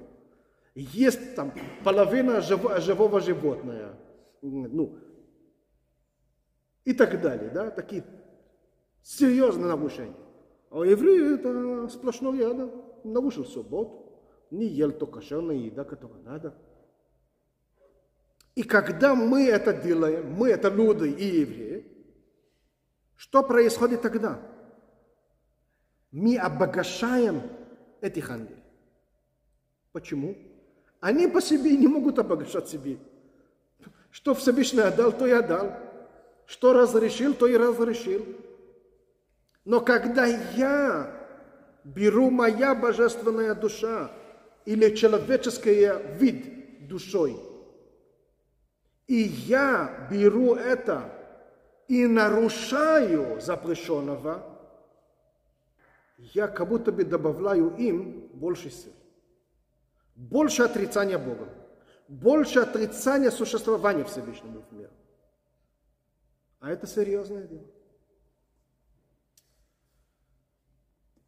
Есть 0.74 1.36
там 1.36 1.52
половина 1.84 2.40
живого 2.40 3.20
животного 3.20 3.96
ну, 4.42 4.98
и 6.84 6.92
так 6.92 7.20
далее, 7.20 7.50
да, 7.50 7.70
такие 7.70 8.04
серьезные 9.02 9.68
нарушения. 9.68 10.16
А 10.70 10.82
евреи 10.82 11.34
это 11.34 11.88
сплошной 11.88 12.38
яда. 12.38 12.70
Нарушил 13.04 13.44
субботу, 13.44 14.20
не 14.50 14.66
ел 14.66 14.90
то 14.90 15.06
кошерная 15.06 15.56
еда, 15.56 15.84
которая 15.84 16.22
надо. 16.22 16.54
И 18.54 18.62
когда 18.62 19.14
мы 19.14 19.46
это 19.46 19.72
делаем, 19.72 20.32
мы 20.32 20.48
это 20.50 20.68
люди 20.68 21.08
и 21.08 21.40
евреи, 21.40 21.94
что 23.14 23.42
происходит 23.42 24.02
тогда? 24.02 24.40
Мы 26.10 26.36
обогащаем 26.36 27.42
этих 28.00 28.30
ангелов. 28.30 28.62
Почему? 29.92 30.36
Они 31.04 31.26
по 31.26 31.42
себе 31.42 31.76
не 31.76 31.86
могут 31.86 32.18
обогащать 32.18 32.66
себе. 32.66 32.96
Что 34.10 34.34
Всевышний 34.34 34.80
отдал, 34.80 35.12
то 35.12 35.26
и 35.26 35.32
отдал. 35.32 35.76
Что 36.46 36.72
разрешил, 36.72 37.34
то 37.34 37.46
и 37.46 37.58
разрешил. 37.58 38.24
Но 39.66 39.82
когда 39.82 40.24
я 40.24 41.14
беру 41.84 42.30
моя 42.30 42.74
божественная 42.74 43.54
душа 43.54 44.10
или 44.64 44.96
человеческая 44.96 46.16
вид 46.18 46.88
душой, 46.88 47.36
и 49.06 49.24
я 49.46 50.08
беру 50.10 50.54
это 50.54 51.12
и 51.86 52.06
нарушаю 52.06 53.42
запрещенного, 53.42 54.42
я 56.16 56.48
как 56.48 56.66
будто 56.66 56.92
бы 56.92 57.04
добавляю 57.04 57.76
им 57.76 58.30
больше 58.32 58.70
сил, 58.70 58.94
больше 60.14 60.62
отрицания 60.62 61.18
Бога 61.18 61.48
больше 62.08 62.60
отрицания 62.60 63.30
существования 63.30 64.04
Всевышнего 64.04 64.64
мире. 64.70 64.90
А 66.60 66.70
это 66.70 66.86
серьезное 66.86 67.46
дело. 67.46 67.66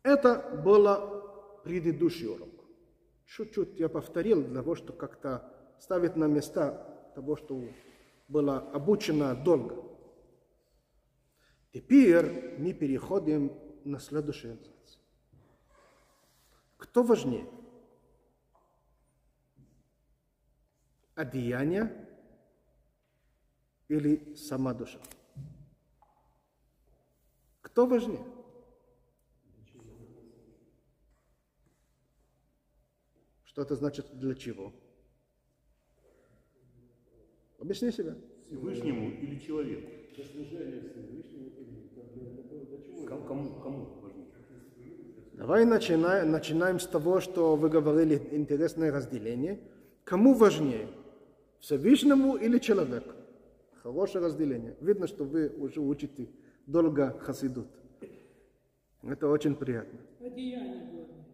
Это 0.02 0.60
было 0.64 1.60
предыдущий 1.64 2.28
урок. 2.28 2.48
Чуть-чуть 3.26 3.78
я 3.78 3.88
повторил 3.88 4.42
для 4.44 4.62
того, 4.62 4.76
чтобы 4.76 4.98
как-то 4.98 5.52
ставить 5.80 6.16
на 6.16 6.26
места 6.26 7.10
того, 7.14 7.36
что 7.36 7.68
было 8.28 8.58
обучено 8.72 9.34
долго. 9.34 9.82
Теперь 11.72 12.56
мы 12.58 12.72
переходим 12.72 13.52
на 13.84 13.98
следующий 13.98 14.48
абзац. 14.48 14.98
Кто 16.78 17.02
важнее? 17.02 17.46
Одеяние 21.16 21.92
или 23.88 24.34
сама 24.36 24.74
душа? 24.74 25.00
Кто 27.62 27.86
важнее? 27.86 28.24
Что 33.44 33.62
это 33.62 33.74
значит 33.74 34.06
для 34.18 34.34
чего? 34.34 34.72
Объясни 37.58 37.90
себя. 37.90 38.14
Всевышнему 38.46 39.10
или 39.10 39.40
человеку? 39.40 39.90
Кому, 43.06 43.60
кому, 43.60 43.84
важнее? 44.02 44.26
Давай 45.32 45.64
начинаем, 45.64 46.30
начинаем 46.30 46.78
с 46.78 46.86
того, 46.86 47.20
что 47.20 47.56
вы 47.56 47.68
говорили, 47.68 48.28
интересное 48.30 48.92
разделение. 48.92 49.60
Кому 50.04 50.34
важнее? 50.34 50.88
Всевышнему 51.66 52.36
или 52.36 52.58
человеку? 52.58 53.10
Хорошее 53.82 54.24
разделение. 54.24 54.76
Видно, 54.80 55.08
что 55.08 55.24
вы 55.24 55.48
уже 55.48 55.80
учите 55.80 56.28
долго 56.64 57.18
хасидут. 57.18 57.66
Это 59.02 59.26
очень 59.26 59.56
приятно. 59.56 59.98
Одеяние 60.20 60.86
главное. 60.92 61.26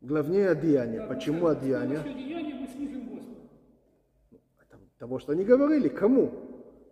Главнее 0.00 0.48
одеяние. 0.48 1.00
Да, 1.00 1.06
Почему 1.08 1.40
потому 1.40 1.54
что 1.54 1.60
одеяние? 1.60 1.98
С 1.98 2.02
помощью 2.02 2.24
одеяния 2.24 2.54
мы 2.54 2.68
служим 2.68 3.08
Господу. 3.10 3.40
Это 4.58 4.78
того, 4.98 5.18
что 5.18 5.32
они 5.32 5.44
говорили. 5.44 5.88
Кому? 5.88 6.32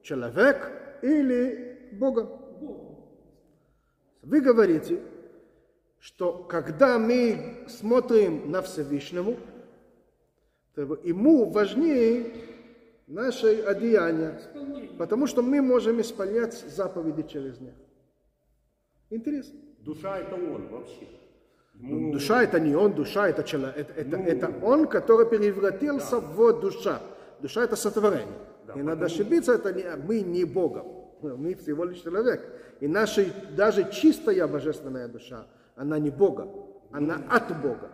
Человек 0.02 0.70
или 1.00 1.88
Бога? 1.92 2.24
Богу. 2.24 3.08
Вы 4.20 4.42
говорите, 4.42 5.00
что 5.98 6.44
когда 6.44 6.98
мы 6.98 7.64
смотрим 7.68 8.50
на 8.50 8.60
Всевышнему, 8.60 9.38
то 10.74 10.82
ему 10.82 11.48
важнее 11.48 12.54
наше 13.06 13.60
одеяние, 13.62 14.38
Исполнение. 14.38 14.90
потому 14.98 15.26
что 15.26 15.42
мы 15.42 15.62
можем 15.62 16.00
исполнять 16.00 16.54
заповеди 16.68 17.22
через 17.22 17.60
них. 17.60 17.74
Интересно. 19.10 19.58
Душа 19.80 20.18
это 20.18 20.34
он 20.34 20.68
вообще. 20.68 21.06
Ему- 21.74 22.12
Душа 22.12 22.42
это 22.42 22.58
не 22.58 22.74
он, 22.74 22.92
душа 22.94 23.28
это 23.28 23.44
человек. 23.44 23.76
Это, 23.76 23.92
это, 23.92 24.16
это 24.16 24.64
он, 24.64 24.86
который 24.88 25.26
превратился 25.26 26.18
в 26.18 26.60
душа. 26.60 27.00
Душа 27.40 27.62
это 27.64 27.76
сотворение. 27.76 28.26
и 28.74 28.82
надо 28.82 29.06
ошибиться, 29.06 29.52
это 29.52 29.72
не, 29.72 29.84
мы 29.96 30.20
не 30.22 30.44
Бога. 30.44 30.84
Мы 31.22 31.54
всего 31.54 31.84
лишь 31.84 32.00
человек. 32.02 32.42
И 32.80 32.88
наша 32.88 33.26
даже 33.56 33.90
чистая 33.92 34.46
божественная 34.46 35.08
душа, 35.08 35.46
она 35.76 35.98
не 35.98 36.10
Бога. 36.10 36.48
Она 36.92 37.20
от 37.30 37.60
Бога. 37.62 37.90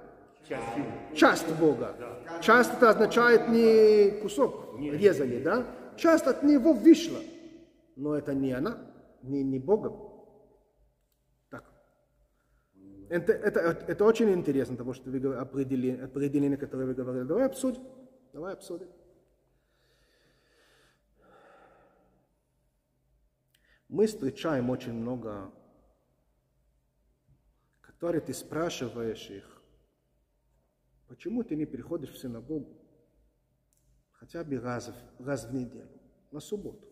Часть 1.15 1.55
Бога. 1.59 1.97
Часть 2.41 2.73
это 2.75 2.91
означает 2.91 3.49
не 3.49 4.21
кусок 4.21 4.79
резали, 4.79 5.43
да? 5.43 5.67
Часть 5.97 6.27
от 6.27 6.43
него 6.43 6.73
вышла. 6.73 7.21
Но 7.97 8.17
это 8.17 8.35
не 8.35 8.53
она, 8.53 8.79
не, 9.23 9.43
не 9.43 9.59
Бога. 9.59 9.93
Так. 11.51 11.65
Это, 13.09 13.33
это, 13.33 13.61
это 13.61 14.05
очень 14.05 14.31
интересно, 14.33 14.77
того, 14.77 14.95
что 14.95 15.11
вы 15.11 15.19
определение, 15.37 16.05
определение, 16.05 16.57
которое 16.57 16.87
вы 16.87 16.95
говорили. 16.95 17.25
Давай 17.25 17.47
обсудим. 17.47 17.83
Давай 18.33 18.55
обсудим. 18.55 18.89
Мы 23.89 24.07
встречаем 24.07 24.71
очень 24.71 24.95
много, 24.95 25.53
которые 27.83 28.23
ты 28.23 28.33
спрашиваешь 28.33 29.29
их, 29.29 29.52
почему 31.13 31.45
ты 31.45 31.57
не 31.57 31.67
приходишь 31.67 32.09
в 32.09 32.19
синагогу 32.19 32.75
хотя 34.13 34.43
бы 34.43 34.59
раз, 34.59 34.89
в- 34.89 35.27
раз 35.27 35.45
в 35.45 35.53
неделю, 35.53 36.01
на 36.31 36.41
субботу. 36.41 36.89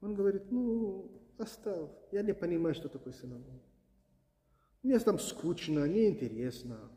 Он 0.00 0.14
говорит, 0.14 0.50
ну, 0.50 1.20
оставь, 1.36 1.90
я 2.10 2.22
не 2.22 2.32
понимаю, 2.32 2.74
что 2.74 2.88
такое 2.88 3.12
синагога. 3.12 3.60
Мне 4.82 4.98
там 4.98 5.18
скучно, 5.18 5.86
неинтересно. 5.86 6.90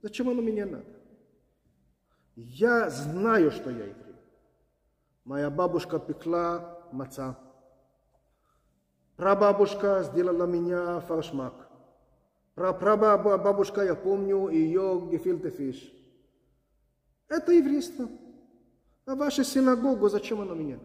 Зачем 0.00 0.30
оно 0.30 0.40
мне 0.40 0.64
надо? 0.64 0.86
Я 2.34 2.88
знаю, 2.88 3.50
что 3.50 3.68
я 3.68 3.84
еврей. 3.84 4.16
Моя 5.24 5.50
бабушка 5.50 5.98
пекла 5.98 6.88
маца. 6.92 7.38
Прабабушка 9.16 10.02
сделала 10.02 10.46
меня 10.46 11.00
фаршмак. 11.00 11.71
Прабабушка, 12.54 13.82
я 13.82 13.94
помню, 13.94 14.48
ее 14.48 15.08
гефильте 15.10 15.50
фиш. 15.50 15.92
Это 17.28 17.52
еврейство. 17.52 18.08
А 19.06 19.14
ваша 19.16 19.42
синагога, 19.42 20.08
зачем 20.08 20.40
оно 20.40 20.54
мне? 20.54 20.78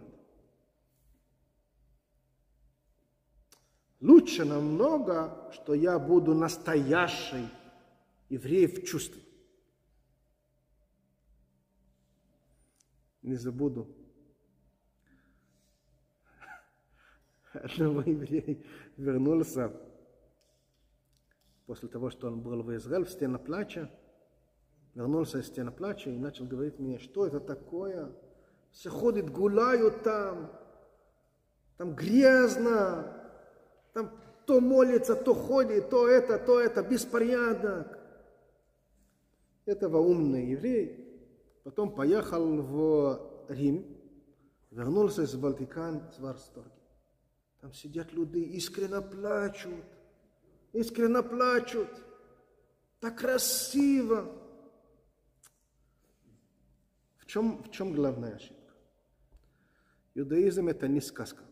Лучше 3.99 4.45
намного, 4.45 5.51
что 5.51 5.73
я 5.73 5.99
буду 5.99 6.33
настоящий 6.33 7.49
еврей 8.29 8.67
в 8.67 8.85
чувстве. 8.85 9.21
Не 13.21 13.35
забуду. 13.35 13.93
Одного 17.53 18.01
еврея 18.01 18.63
вернулся 18.95 19.73
после 21.67 21.89
того, 21.89 22.09
что 22.09 22.27
он 22.27 22.41
был 22.41 22.63
в 22.63 22.75
Израиле, 22.75 23.05
в 23.05 23.09
стене 23.09 23.37
плача, 23.37 23.91
вернулся 24.95 25.39
из 25.39 25.47
стены 25.47 25.71
плача 25.71 26.09
и 26.09 26.17
начал 26.17 26.45
говорить 26.45 26.79
мне, 26.79 26.97
что 26.97 27.27
это 27.27 27.39
такое? 27.39 28.11
Все 28.71 28.89
ходят, 28.89 29.29
гуляют 29.29 30.01
там, 30.01 30.51
там 31.77 31.93
грязно, 31.93 33.13
там 33.93 34.11
то 34.45 34.61
молится, 34.61 35.15
то 35.15 35.35
ходит, 35.35 35.89
то 35.89 36.07
это, 36.07 36.39
то 36.39 36.59
это, 36.59 36.81
беспорядок. 36.81 37.99
Этого 39.65 39.97
умный 39.97 40.51
еврей 40.51 41.03
потом 41.63 41.93
поехал 41.93 42.61
в 42.61 43.45
Рим, 43.49 43.85
вернулся 44.71 45.23
из 45.23 45.35
Ватикана 45.35 46.09
с 46.15 46.19
восторгом. 46.19 46.71
Там 47.59 47.73
сидят 47.73 48.13
люди, 48.13 48.37
искренне 48.37 49.01
плачут, 49.01 49.83
искренне 50.73 51.23
плачут. 51.23 51.89
Так 52.99 53.19
красиво. 53.19 54.33
В 57.17 57.25
чем, 57.25 57.63
в 57.63 57.71
чем 57.71 57.93
главная 57.93 58.35
ошибка? 58.35 58.73
Иудаизм 60.15 60.67
это 60.67 60.87
не 60.87 61.01
сказка. 61.01 61.43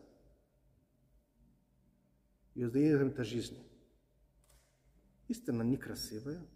Иудаизм 2.54 3.08
это 3.08 3.22
жизнь. 3.22 3.62
Истина 5.28 5.62
некрасивая, 5.62 6.46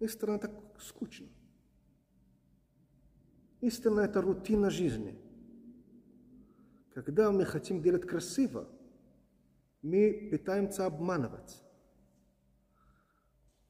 истина 0.00 0.38
так 0.38 0.52
скучно. 0.80 1.26
Истина 3.60 4.00
это 4.00 4.20
рутина 4.20 4.70
жизни. 4.70 5.18
Когда 6.94 7.30
мы 7.30 7.44
хотим 7.44 7.82
делать 7.82 8.06
красиво, 8.06 8.68
мы 9.82 10.28
пытаемся 10.30 10.86
обманывать. 10.86 11.62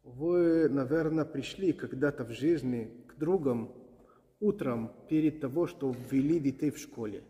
Вы, 0.07 0.69
наверное, 0.69 1.25
пришли 1.25 1.73
когда-то 1.73 2.25
в 2.25 2.31
жизни 2.31 3.05
к 3.09 3.19
другам 3.19 3.75
утром 4.39 4.93
перед 5.09 5.41
того, 5.41 5.67
что 5.67 5.93
ввели 6.11 6.39
детей 6.39 6.71
в 6.71 6.79
школе. 6.79 7.25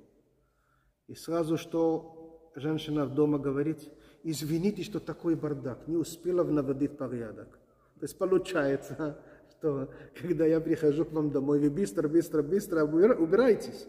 И 1.06 1.14
сразу, 1.14 1.56
что 1.56 2.52
женщина 2.54 3.06
дома 3.06 3.38
говорит, 3.38 3.90
извините, 4.22 4.82
что 4.82 5.00
такой 5.00 5.36
бардак, 5.36 5.88
не 5.88 5.96
успела 5.96 6.44
наводить 6.44 6.98
порядок. 6.98 7.58
То 7.94 8.02
есть 8.02 8.18
получается, 8.18 9.18
что 9.52 9.88
когда 10.20 10.44
я 10.44 10.60
прихожу 10.60 11.06
к 11.06 11.12
вам 11.12 11.30
домой, 11.30 11.58
вы 11.58 11.70
быстро, 11.70 12.08
быстро, 12.08 12.42
быстро 12.42 12.84
убира- 12.84 13.16
убирайтесь. 13.16 13.86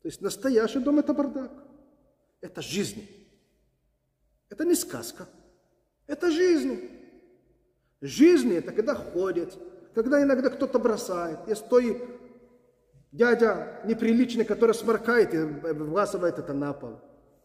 То 0.00 0.08
есть 0.08 0.22
настоящий 0.22 0.78
дом– 0.80 0.98
это 1.00 1.12
бардак. 1.12 1.52
Это 2.40 2.62
жизнь. 2.62 3.02
Это 4.48 4.64
не 4.64 4.74
сказка. 4.74 5.28
Это 6.06 6.30
жизнь. 6.30 6.99
Жизнь– 8.00 8.52
это 8.54 8.72
когда 8.72 8.94
ходят, 8.94 9.58
когда 9.94 10.22
иногда 10.22 10.48
кто-то 10.50 10.78
бросает. 10.78 11.38
Есть 11.46 11.68
той 11.68 12.02
дядя 13.12 13.80
неприличный, 13.84 14.44
который 14.44 14.74
сморкает 14.74 15.34
и 15.34 15.38
выбрасывает 15.38 16.38
это 16.38 16.54
на 16.54 16.72
пол. 16.72 17.00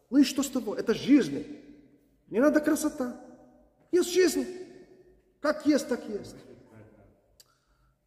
Ну 0.09 0.19
и 0.19 0.23
что 0.23 0.43
с 0.43 0.49
того? 0.49 0.75
Это 0.75 0.93
жизнь. 0.93 1.45
Не 2.27 2.39
надо 2.39 2.61
красота. 2.61 3.19
Есть 3.91 4.13
жизнь. 4.13 4.45
Как 5.41 5.65
есть, 5.65 5.87
так 5.89 6.07
есть. 6.07 6.35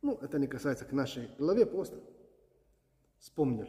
Ну, 0.00 0.18
это 0.22 0.38
не 0.38 0.46
касается 0.46 0.84
к 0.84 0.92
нашей 0.92 1.28
голове, 1.38 1.66
просто 1.66 2.00
вспомнил. 3.18 3.68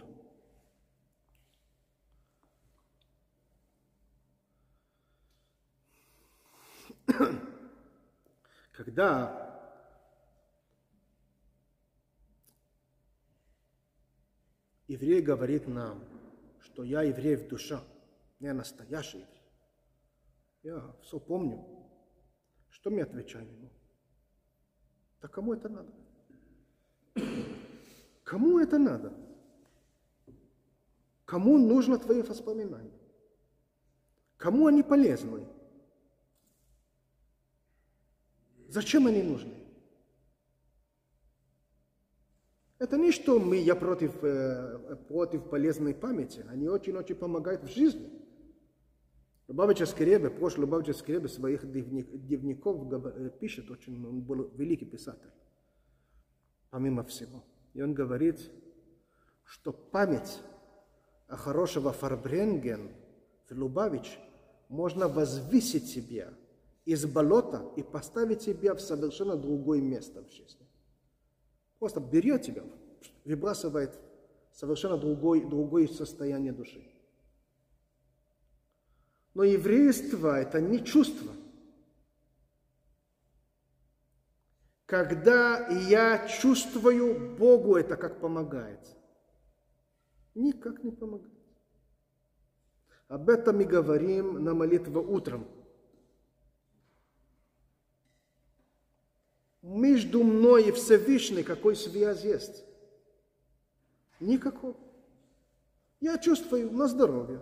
Когда 8.80 9.76
еврей 14.88 15.22
говорит 15.22 15.68
нам, 15.68 16.02
что 16.62 16.86
я 16.86 17.02
еврей 17.02 17.36
в 17.36 17.50
душе, 17.50 17.82
я 18.40 18.54
настоящий 18.54 19.18
еврей. 19.18 19.44
Я 20.64 20.96
все 21.02 21.20
помню. 21.20 21.62
Что 22.70 22.90
мне 22.90 23.04
отвечаем 23.04 23.52
ему? 23.52 23.70
Да 25.22 25.28
кому 25.28 25.56
это 25.56 25.68
надо? 25.68 25.94
Кому 28.24 28.60
это 28.60 28.78
надо? 28.78 29.14
Кому 31.26 31.58
нужно 31.58 32.00
твои 32.00 32.22
воспоминания? 32.22 32.98
Кому 34.38 34.68
они 34.68 34.84
полезны? 34.84 35.46
Зачем 38.70 39.08
они 39.08 39.24
нужны? 39.24 39.54
Это 42.78 42.98
не 42.98 43.12
что 43.12 43.40
мы, 43.40 43.58
я 43.58 43.76
против, 43.76 44.24
э, 44.24 44.96
против 45.08 45.50
полезной 45.50 45.94
памяти. 45.94 46.46
Они 46.50 46.70
очень-очень 46.70 47.16
помогают 47.16 47.64
в 47.64 47.74
жизни. 47.74 48.10
Лубавич 49.48 49.82
Аскеребе, 49.82 50.30
прошлый 50.30 50.66
Лубавич 50.66 50.90
Аскеребе 50.90 51.28
своих 51.28 51.70
дневников 51.70 52.88
э, 52.94 53.32
пишет, 53.40 53.70
очень, 53.72 54.06
он 54.06 54.22
был 54.22 54.50
великий 54.56 54.86
писатель, 54.86 55.32
помимо 56.70 57.04
всего. 57.04 57.44
И 57.74 57.82
он 57.82 57.94
говорит, 57.94 58.40
что 59.44 59.74
память 59.74 60.40
о 61.28 61.36
хорошего 61.36 61.92
Фарбренген 61.92 62.92
в 63.50 63.58
Лубавич 63.58 64.20
можно 64.70 65.08
возвысить 65.08 65.88
себя 65.88 66.32
из 66.90 67.06
болота 67.06 67.72
и 67.76 67.84
поставить 67.84 68.42
себя 68.42 68.74
в 68.74 68.82
совершенно 68.82 69.36
другое 69.36 69.80
место 69.80 70.24
в 70.24 70.32
жизни. 70.32 70.66
Просто 71.78 72.00
берет 72.00 72.42
тебя, 72.42 72.64
выбрасывает 73.26 74.00
в 74.52 74.58
совершенно 74.58 74.98
другое, 74.98 75.48
другое 75.48 75.88
состояние 75.88 76.52
души. 76.52 76.84
Но 79.36 79.44
еврейство– 79.44 80.40
это 80.42 80.60
не 80.60 80.84
чувство. 80.84 81.32
Когда 84.88 85.68
я 85.68 86.28
чувствую 86.28 87.38
Богу, 87.38 87.76
это 87.76 87.98
как 87.98 88.20
помогает. 88.20 88.80
Никак 90.34 90.84
не 90.84 90.90
помогает. 90.92 91.34
Об 93.10 93.30
этом 93.30 93.58
мы 93.58 93.66
говорим 93.66 94.44
на 94.44 94.56
молитве 94.56 94.98
утром. 94.98 95.46
Между 99.70 100.24
мной 100.24 100.70
и 100.70 100.72
Всевышней 100.72 101.44
какой 101.44 101.76
связь 101.76 102.24
есть? 102.24 102.64
Никакого. 104.20 104.76
Я 106.00 106.18
чувствую 106.18 106.72
на 106.72 106.88
здоровье. 106.88 107.40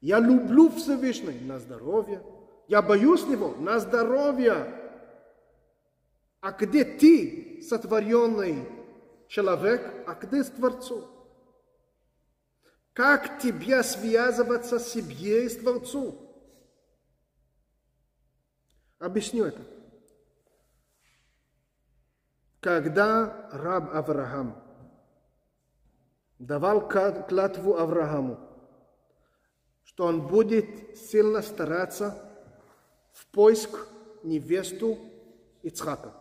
Я 0.00 0.18
люблю 0.18 0.70
Всевышний 0.70 1.40
на 1.40 1.58
здоровье. 1.58 2.24
Я 2.68 2.80
боюсь 2.80 3.26
Него 3.26 3.54
на 3.56 3.80
здоровье. 3.80 4.80
А 6.40 6.52
где 6.52 6.86
ты, 6.86 7.60
сотворенный 7.68 8.66
человек, 9.28 9.82
а 10.06 10.14
где 10.14 10.42
с 10.42 10.48
Творцом? 10.48 11.04
Как 12.94 13.42
тебе 13.42 13.82
связываться 13.82 14.78
с 14.78 14.90
себе 14.90 15.44
и 15.44 15.48
с 15.50 15.56
Творцом? 15.58 16.18
Объясню 18.98 19.44
это. 19.44 19.83
Когда 22.64 23.50
раб 23.52 23.94
Авраам 23.94 24.56
давал 26.38 26.88
клятву 26.88 27.76
Аврааму, 27.76 28.38
что 29.82 30.06
он 30.06 30.26
будет 30.26 30.96
сильно 30.96 31.42
стараться 31.42 32.16
в 33.12 33.26
поиск 33.26 33.86
невесту 34.22 34.98
Ицхака. 35.60 36.14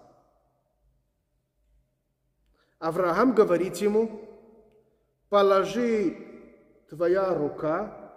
Авраам 2.77 3.33
говорит 3.33 3.77
ему, 3.77 4.27
положи 5.29 6.17
твоя 6.89 7.33
рука 7.33 8.13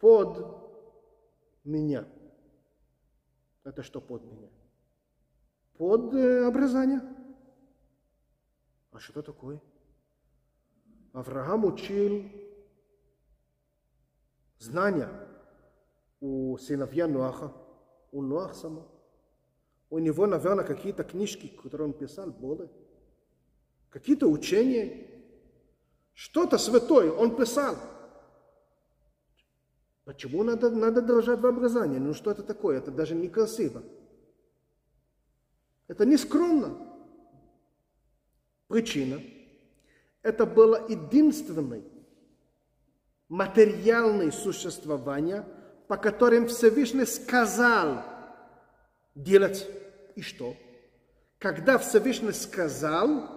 под 0.00 0.46
меня. 1.64 2.04
Это 3.64 3.82
что 3.82 4.00
под 4.00 4.22
меня? 4.22 4.48
Под 5.76 6.14
э, 6.14 6.46
обрезание. 6.46 7.13
А 8.94 9.00
что 9.00 9.22
такое? 9.22 9.60
Авраам 11.12 11.64
учил 11.64 12.30
знания 14.60 15.10
у 16.20 16.56
сыновья 16.58 17.08
Нуаха, 17.08 17.52
у 18.12 18.22
Нуаха 18.22 18.54
сама. 18.54 18.86
У 19.90 19.98
него, 19.98 20.26
наверное, 20.26 20.64
какие-то 20.64 21.02
книжки, 21.02 21.48
которые 21.48 21.88
он 21.88 21.92
писал, 21.92 22.30
были. 22.30 22.70
Какие-то 23.90 24.28
учения. 24.28 25.10
Что-то 26.12 26.56
святое 26.56 27.10
он 27.10 27.34
писал. 27.34 27.76
Почему 30.04 30.44
надо, 30.44 30.70
надо 30.70 31.02
держать 31.02 31.40
в 31.40 31.46
образовании? 31.46 31.98
Ну 31.98 32.14
что 32.14 32.30
это 32.30 32.44
такое? 32.44 32.78
Это 32.78 32.92
даже 32.92 33.16
некрасиво. 33.16 33.82
Это 35.88 36.06
не 36.06 36.16
скромно. 36.16 36.93
Причина. 38.68 39.20
Это 40.22 40.46
было 40.46 40.86
единственной 40.88 41.84
материальные 43.28 44.32
существования, 44.32 45.46
по 45.88 45.96
которым 45.96 46.48
Всевышний 46.48 47.04
сказал 47.04 48.02
делать 49.14 49.68
и 50.14 50.22
что? 50.22 50.56
Когда 51.38 51.78
Всевышний 51.78 52.32
сказал, 52.32 53.28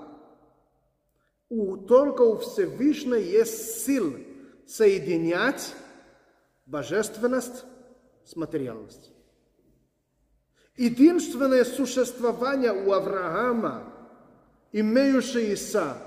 у, 1.49 1.77
только 1.77 2.21
у 2.21 2.37
Всевышнего 2.37 3.15
есть 3.15 3.85
сил 3.85 4.15
соединять 4.65 5.73
божественность 6.65 7.63
с 8.25 8.35
материальностью. 8.35 9.13
Единственное 10.75 11.63
существование 11.65 12.71
у 12.71 12.91
Авраама, 12.91 13.86
имеющееся 14.71 15.97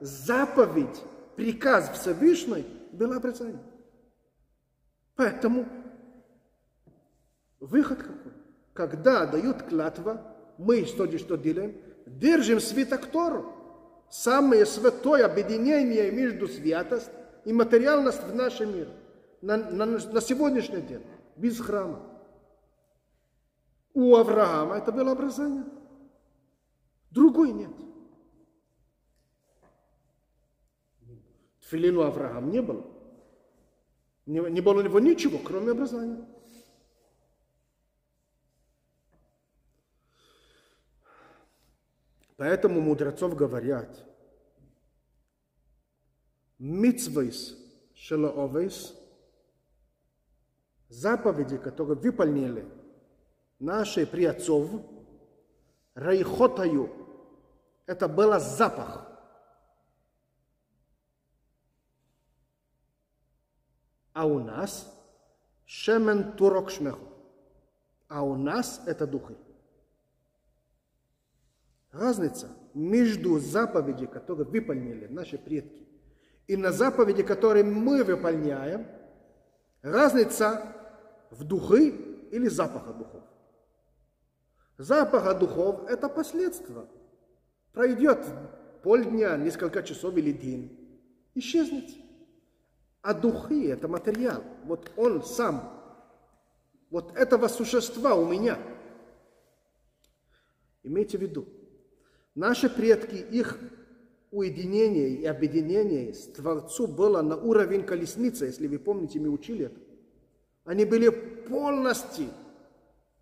заповедь, 0.00 1.02
приказ 1.36 1.90
Всевышний– 1.90 2.66
было 2.92 3.16
обрезание. 3.16 3.62
Поэтому 5.16 5.66
выход 7.58 7.98
какой? 7.98 8.32
Когда 8.72 9.26
дают 9.26 9.62
клятва, 9.62 10.36
мы 10.58 10.84
что, 10.84 11.06
что 11.18 11.36
делаем? 11.36 11.76
Держим 12.06 12.60
свиток 12.60 13.06
Тору. 13.06 13.52
Самое 14.08 14.66
святое 14.66 15.24
объединение 15.24 16.10
между 16.10 16.48
святость 16.48 17.10
и 17.44 17.52
материальность 17.52 18.22
в 18.24 18.34
нашем 18.34 18.74
мире. 18.74 18.90
На, 19.40 19.56
на, 19.56 19.86
на 19.86 20.20
сегодняшний 20.20 20.82
день. 20.82 21.02
Без 21.36 21.60
храма. 21.60 22.00
У 23.94 24.14
Авраама 24.16 24.76
это 24.76 24.92
было 24.92 25.12
обрезание. 25.12 25.64
Другой 27.10 27.52
нет. 27.52 27.70
Филину 31.70 32.02
Авраам 32.02 32.50
не 32.50 32.60
было. 32.60 32.84
Не, 34.26 34.40
не 34.50 34.60
было 34.60 34.80
у 34.80 34.82
него 34.82 34.98
ничего, 34.98 35.38
кроме 35.38 35.70
образования. 35.70 36.26
Поэтому 42.36 42.80
мудрецов 42.80 43.36
говорят, 43.36 44.04
митцвейс 46.58 47.56
шелоовейс, 47.94 48.96
заповеди, 50.88 51.58
которые 51.58 51.98
выполнили 51.98 52.66
наши 53.58 54.06
приотцов, 54.06 54.70
райхотаю, 55.94 56.90
это 57.86 58.08
был 58.08 58.40
запах– 58.40 59.06
а 64.20 64.26
у 64.26 64.38
нас 64.38 64.86
шемен 65.64 66.32
турок 66.32 66.70
шмеху. 66.70 67.06
А 68.06 68.22
у 68.22 68.36
нас 68.36 68.82
это 68.84 69.06
духи. 69.06 69.34
Разница 71.90 72.48
между 72.74 73.38
заповеди, 73.38 74.04
которые 74.04 74.46
выполнили 74.46 75.06
наши 75.06 75.38
предки, 75.38 75.88
и 76.48 76.54
на 76.54 76.70
заповеди, 76.70 77.22
которые 77.22 77.64
мы 77.64 78.04
выполняем, 78.04 78.86
разница 79.80 80.70
в 81.30 81.42
духы 81.44 81.88
или 82.30 82.48
запаха 82.48 82.92
духов. 82.92 83.24
Запаха 84.76 85.32
духов– 85.32 85.86
это 85.88 86.10
последствия. 86.10 86.86
Пройдет 87.72 88.22
полдня, 88.82 89.38
несколько 89.38 89.82
часов 89.82 90.14
или 90.18 90.32
день. 90.32 91.00
исчезнет. 91.34 92.09
А 93.02 93.14
духи– 93.14 93.66
это 93.68 93.88
материал. 93.88 94.42
Вот 94.64 94.90
он 94.96 95.22
сам, 95.22 95.72
вот 96.90 97.16
этого 97.16 97.48
существа 97.48 98.14
у 98.14 98.26
меня. 98.26 98.58
Имейте 100.82 101.18
в 101.18 101.22
виду, 101.22 101.46
наши 102.34 102.68
предки, 102.68 103.14
их 103.14 103.58
уединение 104.30 105.08
и 105.08 105.26
объединение 105.26 106.12
с 106.12 106.26
Творцу 106.32 106.86
было 106.86 107.22
на 107.22 107.36
уровень 107.36 107.84
колесницы, 107.84 108.46
если 108.46 108.66
вы 108.66 108.78
помните, 108.78 109.18
мы 109.18 109.28
учили 109.28 109.66
это. 109.66 109.80
Они 110.64 110.84
были 110.84 111.08
полностью 111.08 112.28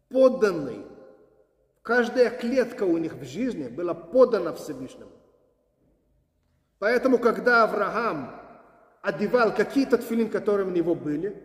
подданы. 0.08 0.84
Каждая 1.82 2.30
клетка 2.30 2.82
у 2.82 2.98
них 2.98 3.14
в 3.14 3.24
жизни 3.24 3.68
была 3.68 3.94
подана 3.94 4.52
Всевышнему. 4.52 5.10
Поэтому, 6.78 7.18
когда 7.18 7.64
Авраам 7.64 8.47
одевал 9.02 9.54
какие-то 9.54 9.98
тфилин, 9.98 10.30
которые 10.30 10.66
у 10.66 10.70
него 10.70 10.94
были, 10.94 11.42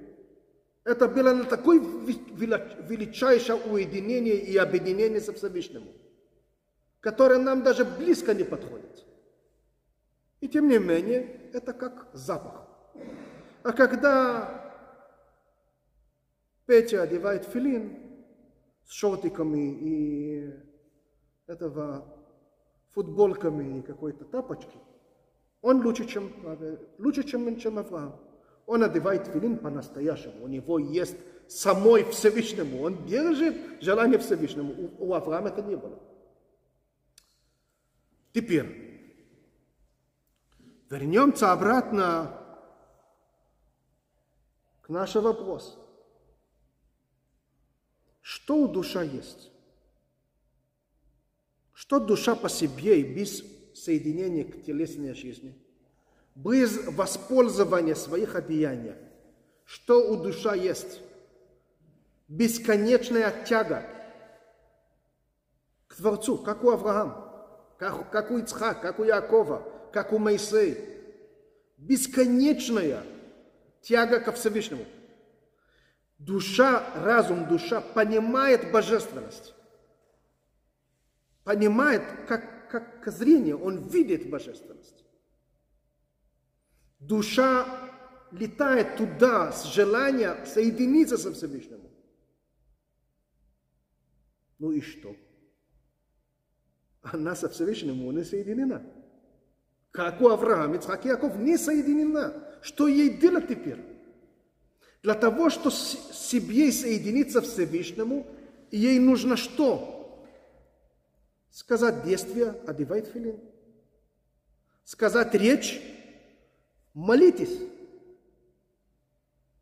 это 0.83 1.07
было 1.07 1.33
на 1.33 1.45
такое 1.45 1.79
величайшее 1.79 3.57
уединение 3.57 4.35
и 4.35 4.57
объединение 4.57 5.21
со 5.21 5.33
Всевышним, 5.33 5.87
которое 6.99 7.39
нам 7.39 7.63
даже 7.63 7.85
близко 7.85 8.33
не 8.33 8.43
подходит. 8.43 9.05
И 10.41 10.49
тем 10.49 10.67
не 10.67 10.77
менее, 10.77 11.49
это 11.53 11.71
как 11.71 12.09
запах. 12.11 12.67
А 13.63 13.71
когда 13.71 14.63
Петя 16.65 17.01
одевает 17.01 17.45
филин 17.45 17.97
с 18.85 18.91
шортиками 18.91 19.77
и 19.79 20.53
этого 21.47 22.05
футболками 22.91 23.79
и 23.79 23.81
какой-то 23.81 24.25
тапочки, 24.25 24.77
он 25.63 25.81
лучше, 25.83 26.05
чем, 26.05 26.31
лучше, 26.99 27.23
чем, 27.23 27.59
чем 27.59 27.79
Авраам. 27.79 28.15
Он 28.67 28.83
одевает 28.83 29.25
филин 29.27 29.57
по-настоящему. 29.57 30.43
У 30.43 30.47
него 30.47 30.77
есть 30.77 31.17
самой 31.47 32.03
Всевышнему. 32.03 32.83
Он 32.83 33.03
держит 33.05 33.81
желание 33.81 34.19
Всевышнему. 34.19 34.91
У, 34.99 35.07
у 35.07 35.13
Авраама 35.15 35.49
это 35.49 35.63
не 35.63 35.75
было. 35.75 35.97
Теперь, 38.33 38.93
Вернемся 40.93 41.51
обратно 41.51 42.39
к 44.81 44.89
нашему 44.89 45.29
вопросу. 45.29 45.79
Что 48.21 48.57
у 48.57 48.67
душа 48.67 49.01
есть? 49.01 49.51
Что 51.73 51.99
душа 51.99 52.35
по 52.35 52.47
себе 52.47 53.01
и 53.01 53.15
без 53.15 53.43
соединения 53.75 54.43
к 54.43 54.63
телесной 54.63 55.13
жизни? 55.13 55.57
Без 56.35 56.85
воспользования 56.87 57.95
своих 57.95 58.35
одеяний? 58.35 58.95
Что 59.65 60.09
у 60.09 60.21
душа 60.21 60.55
есть? 60.55 61.01
Бесконечная 62.27 63.31
тяга 63.45 63.85
к 65.87 65.95
Творцу, 65.95 66.37
как 66.37 66.63
у 66.63 66.71
Авраама, 66.71 67.31
как, 67.77 68.09
как 68.09 68.31
у 68.31 68.39
Ицхака, 68.39 68.81
как 68.81 68.99
у 68.99 69.03
Якова, 69.03 69.63
как 69.91 70.11
у 70.11 70.17
Моисея. 70.17 70.77
Бесконечная 71.77 73.03
тяга 73.81 74.19
ко 74.19 74.31
Всевышнему. 74.31 74.85
Душа, 76.17 76.83
разум, 76.95 77.47
душа 77.47 77.81
понимает 77.81 78.71
божественность. 78.71 79.53
Понимает, 81.43 82.01
как, 82.27 82.43
как 82.73 83.07
зрение, 83.11 83.55
он 83.55 83.87
видит 83.87 84.31
божественность. 84.31 85.05
Душа 86.99 87.67
летает 88.31 88.97
туда 88.97 89.51
с 89.51 89.65
желанием 89.65 90.43
соединиться 90.47 91.19
со 91.19 91.31
Всевышним. 91.31 91.81
Ну 94.57 94.71
и 94.71 94.81
что? 94.81 95.15
Она 97.03 97.35
со 97.35 97.47
Всевышним 97.49 98.11
не 98.15 98.23
соединена. 98.23 98.81
Как 99.91 100.19
у 100.21 100.29
Авраама, 100.29 100.77
Ицхак 100.77 101.05
Яков 101.05 101.37
не 101.37 101.57
соединена. 101.57 102.33
Что 102.63 102.87
ей 102.87 103.17
делать 103.19 103.49
теперь? 103.49 103.85
Для 105.03 105.13
того, 105.13 105.51
чтобы 105.51 105.75
себе 105.75 106.71
соединиться 106.71 107.41
Всевышнему, 107.41 108.25
ей 108.71 108.97
нужно 108.97 109.37
что? 109.37 110.02
Сказать 111.53 112.03
действие, 112.03 112.59
одевай 112.65 113.03
филин. 113.03 113.39
Сказать 114.83 115.35
речь, 115.35 115.79
молитесь. 116.95 117.59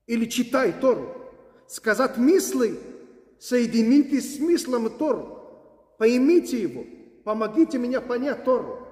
Или 0.07 0.25
читай 0.25 0.71
Тору. 0.71 1.13
Сказать 1.67 2.15
мысли, 2.15 2.79
соединитесь 3.41 4.35
с 4.35 4.37
смыслом 4.37 4.89
Тору. 4.97 5.97
Поймите 5.97 6.61
его. 6.61 6.85
Помогите 7.25 7.77
мне 7.77 7.99
понять 7.99 8.45
Тору. 8.45 8.87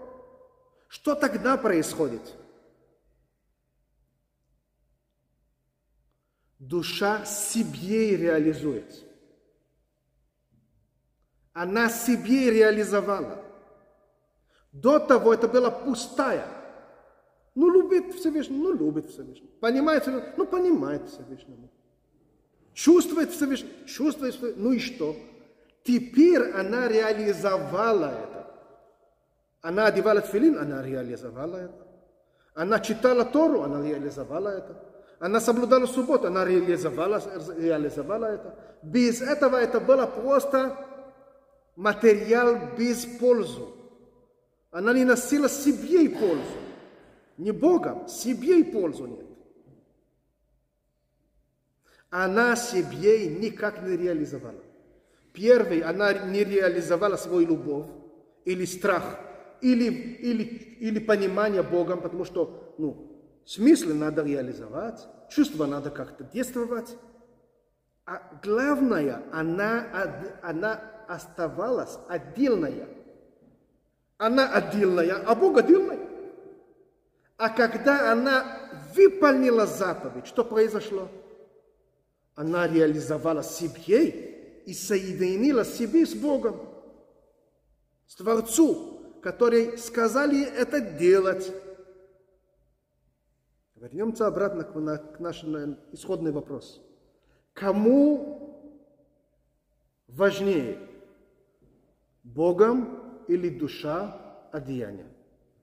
Что 0.89 1.15
тогда 1.15 1.55
происходит? 1.55 2.35
Душа 6.59 7.23
себе 7.23 8.17
реализуется. 8.17 9.08
Она 11.53 11.89
себе 11.89 12.51
реализовала. 12.51 13.43
До 14.71 14.99
того 14.99 15.33
это 15.33 15.47
была 15.47 15.71
пустая. 15.71 16.45
Ну, 17.55 17.69
любит 17.69 18.13
Всевышнего, 18.15 18.57
ну, 18.57 18.73
любит 18.73 19.09
Всевышнего. 19.09 19.49
Понимает 19.59 20.03
Всевышнего, 20.03 20.33
ну, 20.37 20.45
понимает 20.45 21.09
Всевышнего. 21.09 21.69
Чувствует 22.73 23.31
Всевышнего, 23.31 23.71
чувствует 23.85 24.35
Всевышнего. 24.35 24.61
Ну 24.63 24.71
и 24.73 24.79
что? 24.79 25.15
Теперь 25.83 26.51
она 26.51 26.87
реализовала 26.87 28.05
это. 28.05 28.47
Она 29.61 29.87
одевала 29.87 30.21
тфилин, 30.21 30.57
она 30.57 30.81
реализовала 30.81 31.57
это. 31.57 31.87
Она 32.53 32.79
читала 32.79 33.25
Тору, 33.25 33.63
она 33.63 33.81
реализовала 33.81 34.49
это. 34.49 34.83
Она 35.19 35.41
соблюдала 35.41 35.85
субботу, 35.85 36.27
она 36.27 36.45
реализовала, 36.45 37.21
реализовала 37.57 38.25
это. 38.25 38.55
Без 38.81 39.21
этого 39.21 39.57
это 39.57 39.81
было 39.81 40.05
просто 40.05 40.77
материал 41.79 42.75
без 42.77 43.05
пользы. 43.05 43.61
Она 44.71 44.93
не 44.93 45.05
носила 45.05 45.49
себе 45.49 46.09
пользу. 46.09 46.59
Не 47.37 47.51
Богом, 47.51 48.07
себе 48.07 48.63
пользу 48.63 49.07
нет. 49.07 49.25
Она 52.09 52.55
себе 52.55 53.27
никак 53.27 53.81
не 53.81 53.95
реализовала. 53.95 54.63
Первый, 55.33 55.79
она 55.81 56.11
не 56.13 56.43
реализовала 56.43 57.15
свою 57.15 57.47
любовь 57.47 57.87
или 58.45 58.65
страх– 58.65 59.19
или, 59.61 59.85
или, 59.91 60.43
или 60.43 60.99
понимание 60.99 61.63
Богом, 61.63 62.01
потому 62.01 62.25
что 62.25 62.73
ну, 62.77 63.21
смыслы 63.45 63.93
надо 63.93 64.23
реализовать, 64.23 65.07
чувства 65.29 65.65
надо 65.65 65.89
как-то 65.89 66.23
действовать. 66.23 66.95
А 68.05 68.21
главное, 68.41 69.23
она, 69.31 69.85
она 70.41 70.81
оставалась 71.09 71.97
отдельная. 72.07 72.87
Она 74.17 74.53
отдельная, 74.53 75.23
а 75.25 75.35
Бог 75.35 75.57
отдельный. 75.57 75.99
А 77.37 77.49
когда 77.49 78.11
она 78.11 78.45
выполнила 78.95 79.65
заповедь, 79.65 80.27
что 80.27 80.43
произошло? 80.43 81.09
Она 82.35 82.67
реализовала 82.67 83.43
себе 83.43 84.07
и 84.65 84.73
соединила 84.73 85.65
себе 85.65 86.05
с 86.05 86.13
Богом, 86.13 86.57
с 88.07 88.15
Творцом 88.15 88.99
которые 89.21 89.77
сказали 89.77 90.43
это 90.43 90.81
делать. 90.81 91.51
Вернемся 93.75 94.27
обратно 94.27 94.63
к 94.63 95.19
нашему 95.19 95.77
исходный 95.91 96.31
вопрос. 96.31 96.81
Кому 97.53 98.85
важнее, 100.07 100.79
Богом 102.33 103.23
или 103.27 103.49
душа 103.49 104.49
одеяния? 104.51 105.07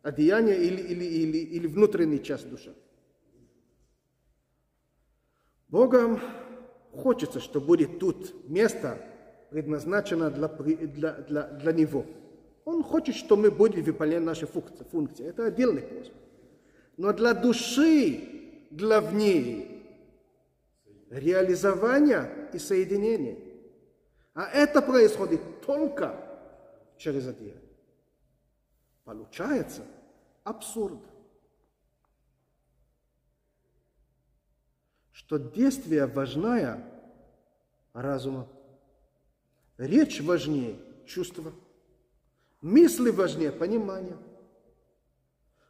Одеяние 0.03 0.57
или, 0.57 0.81
или, 0.83 1.05
или, 1.05 1.39
или 1.39 1.67
внутренняя 1.67 2.19
часть 2.19 2.49
души? 2.49 2.75
Богом 5.69 6.21
хочется, 6.93 7.41
что 7.41 7.61
будет 7.61 7.99
тут 7.99 8.49
место 8.49 8.99
предназначено 9.51 10.31
для, 10.31 10.49
для, 10.49 11.13
для, 11.13 11.43
для 11.43 11.73
Него– 11.73 12.05
он 12.67 12.83
хочет, 12.83 13.15
чтобы 13.15 13.43
мы 13.43 13.51
были 13.53 13.81
выполнять 13.81 14.23
наши 14.23 14.45
функции. 14.45 14.85
функции. 14.91 15.25
Это 15.25 15.47
отдельный 15.47 15.83
вопрос. 15.83 16.11
Но 16.97 17.13
для 17.13 17.33
души 17.33 18.69
главнее 18.73 19.69
реализование 21.09 22.49
и 22.53 22.59
соединение. 22.59 23.39
А 24.35 24.49
это 24.49 24.83
происходит 24.83 25.41
только 25.65 26.21
через 26.99 27.27
одеяло. 27.27 27.61
Получается 29.05 29.85
абсурд, 30.45 30.99
что 35.13 35.39
действие 35.39 36.07
важнее 36.07 36.85
разума, 37.93 38.49
речь 39.79 40.21
важнее 40.21 40.79
чувства, 41.07 41.53
мысли 42.61 43.11
важнее 43.11 43.53
понимания. 43.53 44.17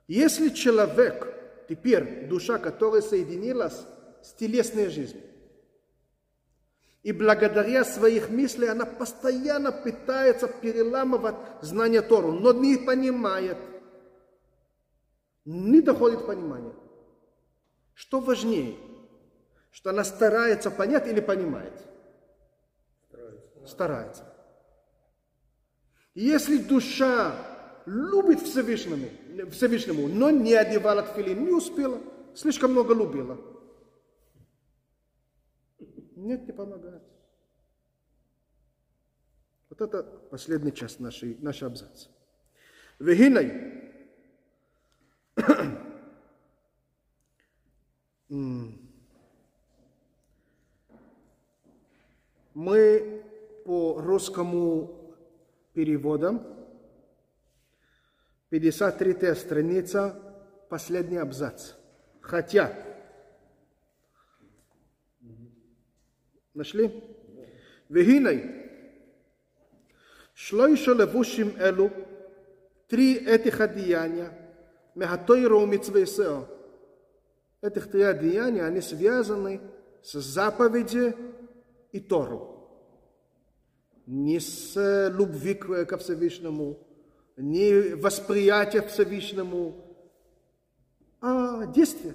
Если 0.08 0.50
человек, 0.50 1.66
теперь 1.68 2.28
душа, 2.28 2.58
которая 2.58 3.02
соединилась 3.02 3.86
с 4.22 4.32
телесной 4.32 4.88
жизнью, 4.88 5.22
и 7.06 7.12
благодаря 7.12 7.84
своих 7.84 8.30
мыслей 8.30 8.66
она 8.66 8.84
постоянно 8.84 9.70
пытается 9.70 10.48
переламывать 10.48 11.36
знания 11.62 12.02
Тору, 12.02 12.32
но 12.32 12.52
не 12.52 12.76
понимает, 12.78 13.56
не 15.44 15.80
доходит 15.80 16.26
понимания. 16.26 16.74
Что 17.94 18.18
важнее? 18.18 18.76
Что 19.70 19.90
она 19.90 20.02
старается 20.02 20.68
понять 20.72 21.06
или 21.06 21.20
понимает? 21.20 21.74
Старается. 23.08 23.66
Старается. 23.68 24.34
Если 26.12 26.58
душа 26.58 27.36
любит 27.86 28.40
Всевышнему, 28.40 29.06
Всевышнему, 29.52 30.08
но 30.08 30.30
не 30.30 30.54
одевала 30.54 31.02
тфилин, 31.02 31.44
не 31.44 31.52
успела, 31.52 32.00
слишком 32.34 32.72
много 32.72 32.94
любила. 32.94 33.38
Нет, 36.16 36.46
не 36.46 36.52
помогает. 36.52 37.02
Вот 39.68 39.80
это 39.82 40.02
последняя 40.02 40.72
часть 40.72 40.98
нашей, 40.98 41.36
нашей 41.38 41.68
абзаца. 41.68 42.08
Вегинай. 42.98 43.82
Мы 52.54 53.22
по 53.66 54.00
русскому 54.00 55.14
переводам 55.74 56.42
53 58.48 59.34
страница, 59.34 60.18
последний 60.70 61.18
абзац. 61.18 61.74
Хотя. 62.22 62.95
Нашли? 66.56 66.90
Вегинай. 67.90 68.70
Шлойша 70.32 70.94
левушим 70.94 71.52
элу, 71.58 71.90
три 72.88 73.14
этих 73.14 73.60
одеяния, 73.60 74.32
мехатойра 74.94 75.54
у 75.54 75.66
митцвейсео. 75.66 76.46
Этих 77.60 77.90
три 77.90 78.02
одеяния, 78.02 78.64
они 78.64 78.80
связаны 78.80 79.60
с 80.02 80.12
заповеди 80.14 81.14
и 81.92 82.00
Тору. 82.00 82.70
Не 84.06 84.40
с 84.40 85.10
любви 85.10 85.54
ко 85.54 85.98
Всевышнему, 85.98 86.78
не 87.36 87.94
восприятие 87.96 88.80
Всевышнему, 88.80 89.74
а 91.20 91.66
действие. 91.66 92.14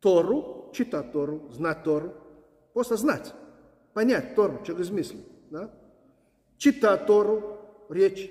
Тору, 0.00 0.70
читать 0.74 1.12
Тору, 1.12 1.48
знать 1.50 1.82
Тору, 1.84 2.21
просто 2.72 2.96
знать, 2.96 3.32
понять 3.94 4.34
Тору 4.34 4.62
через 4.66 4.90
мысли. 4.90 5.18
Да? 5.50 5.70
Читать 6.56 7.06
Тору, 7.06 7.58
речь. 7.88 8.30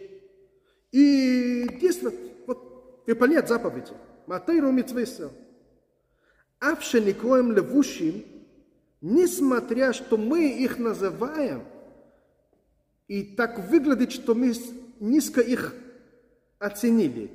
И 0.91 1.67
действовать, 1.79 2.19
вот, 2.47 3.03
выполнять 3.07 3.47
заповеди. 3.47 3.91
Матейру 4.27 4.71
митвейсел. 4.71 5.31
Авше 6.59 7.01
никроем 7.01 7.51
левушим, 7.53 8.23
несмотря, 9.01 9.93
что 9.93 10.17
мы 10.17 10.51
их 10.51 10.77
называем, 10.77 11.63
и 13.07 13.23
так 13.23 13.69
выглядит, 13.69 14.11
что 14.11 14.35
мы 14.35 14.53
низко 14.99 15.41
их 15.41 15.73
оценили. 16.59 17.31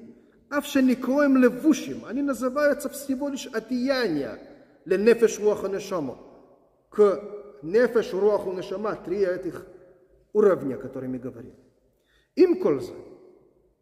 Авше 0.48 0.80
никроем 0.80 1.36
левушим, 1.36 2.04
они 2.07 2.22
называются 2.22 2.88
всего 2.88 3.28
лишь 3.28 3.48
одеяния 3.52 4.38
ленефеш 4.86 5.38
руаха 5.40 5.68
нешама 5.68 6.18
к 6.91 7.22
нефеш, 7.62 8.12
руаху, 8.12 8.53
нешама, 8.53 8.97
три 8.97 9.24
этих 9.24 9.66
уровня, 10.32 10.76
которыми 10.76 11.18
говорил. 11.18 11.55
Им 12.34 12.61
кольза, 12.61 12.93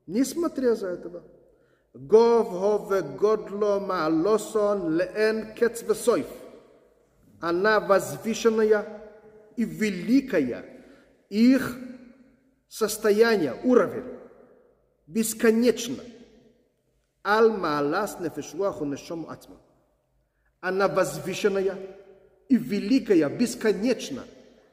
несмотря 0.07 0.75
за 0.75 0.89
этого, 0.89 1.25
гов 1.93 2.49
хове 2.49 3.03
годло 3.03 3.81
маалосон 3.81 4.97
леэн 4.97 5.55
кец 5.55 5.83
весойф. 5.83 6.27
Она 7.41 7.81
возвышенная 7.81 9.03
и 9.57 9.65
великая. 9.65 10.65
Их 11.29 11.77
состояние, 12.69 13.55
уровень 13.65 14.05
бесконечно. 15.07 16.03
Алма 17.23 17.79
алас 17.79 18.21
нефешуаху 18.21 18.85
нешом 18.85 19.29
атма. 19.29 19.61
Она 20.61 20.89
возвышенная 20.89 21.77
и 22.48 22.58
великая, 22.58 23.30
бесконечно 23.30 24.24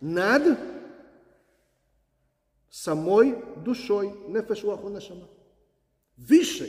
над 0.01 0.59
самой 2.71 3.37
душой 3.57 4.13
нефешуаху 4.29 4.89
нешама. 4.89 5.29
Выше. 6.17 6.69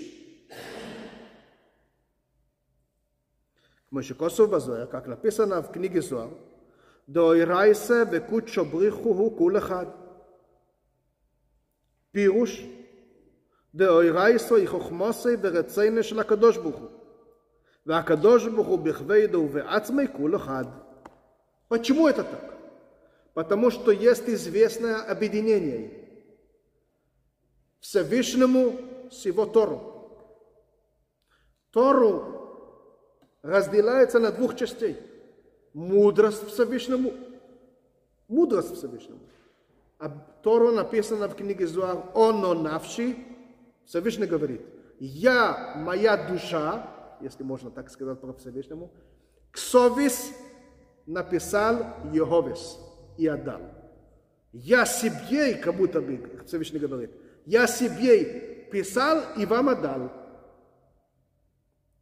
כמו 3.90 4.04
שכוסו 4.04 4.48
בזוהר, 4.48 4.86
как 4.88 5.08
написано 5.08 5.62
в 5.62 5.72
книге 5.72 6.02
Зоар, 6.02 6.30
דאוירייסה 7.10 8.04
וקודשו 8.12 8.66
בריחו 8.66 9.10
הוא 9.10 9.38
כול 9.38 9.58
אחד. 9.58 9.86
פירוש, 12.12 12.66
דאוירייסו 13.76 14.56
היא 14.56 14.68
חוכמוסי 14.68 15.30
ורציינה 15.42 16.04
של 16.04 16.20
הקדוש 16.20 16.58
ברוך 16.58 16.76
הוא. 16.76 16.90
והקדוש 17.86 18.48
ברוך 18.48 18.68
הוא 18.68 18.80
בכבדו 18.80 19.38
ובעצמי 19.38 20.04
כול 20.18 20.36
אחד. 20.36 20.66
Почему 21.73 22.07
это 22.07 22.23
так? 22.23 22.55
Потому 23.33 23.71
что 23.71 23.93
есть 23.93 24.29
известное 24.29 24.97
объединение. 24.97 26.07
Всевышнему 27.81 28.79
с 29.11 29.25
его 29.25 29.47
Тору. 29.47 30.13
Тору 31.71 33.01
разделяется 33.41 34.19
на 34.19 34.33
двух 34.33 34.55
частей. 34.55 34.99
Мудрость 35.73 36.47
Всевышнему. 36.49 37.15
Мудрость 38.29 38.77
Всевышнему. 38.77 39.21
А 39.99 40.11
Тору 40.43 40.73
написано 40.73 41.27
в 41.27 41.35
книге 41.35 41.67
Зуар, 41.67 42.05
«Оно 42.15 42.53
навши», 42.53 43.17
Всевышний 43.87 44.27
говорит, 44.27 44.61
«Я, 45.01 45.73
моя 45.79 46.19
душа», 46.19 47.17
если 47.23 47.45
можно 47.45 47.71
так 47.71 47.89
сказать 47.89 48.21
про 48.21 48.35
Всевышнему, 48.35 48.91
«Ксовис 49.53 50.35
написал 51.07 51.87
Йеговес 52.13 52.79
и 53.17 53.27
отдал». 53.27 53.61
Я 54.53 54.85
себе, 54.85 55.55
как 55.55 55.77
будто 55.77 56.01
бы, 56.01 56.43
Всевышний 56.47 56.79
говорит, 56.79 57.11
я 57.47 57.67
себе 57.67 58.69
писал 58.71 59.23
и 59.37 59.47
вам 59.47 59.71
отдал. 59.71 60.13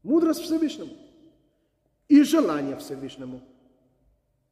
Мудрость 0.03 0.41
Всевышнему. 0.41 0.93
И 2.09 2.25
желание 2.25 2.77
Всевышнему. 2.77 3.41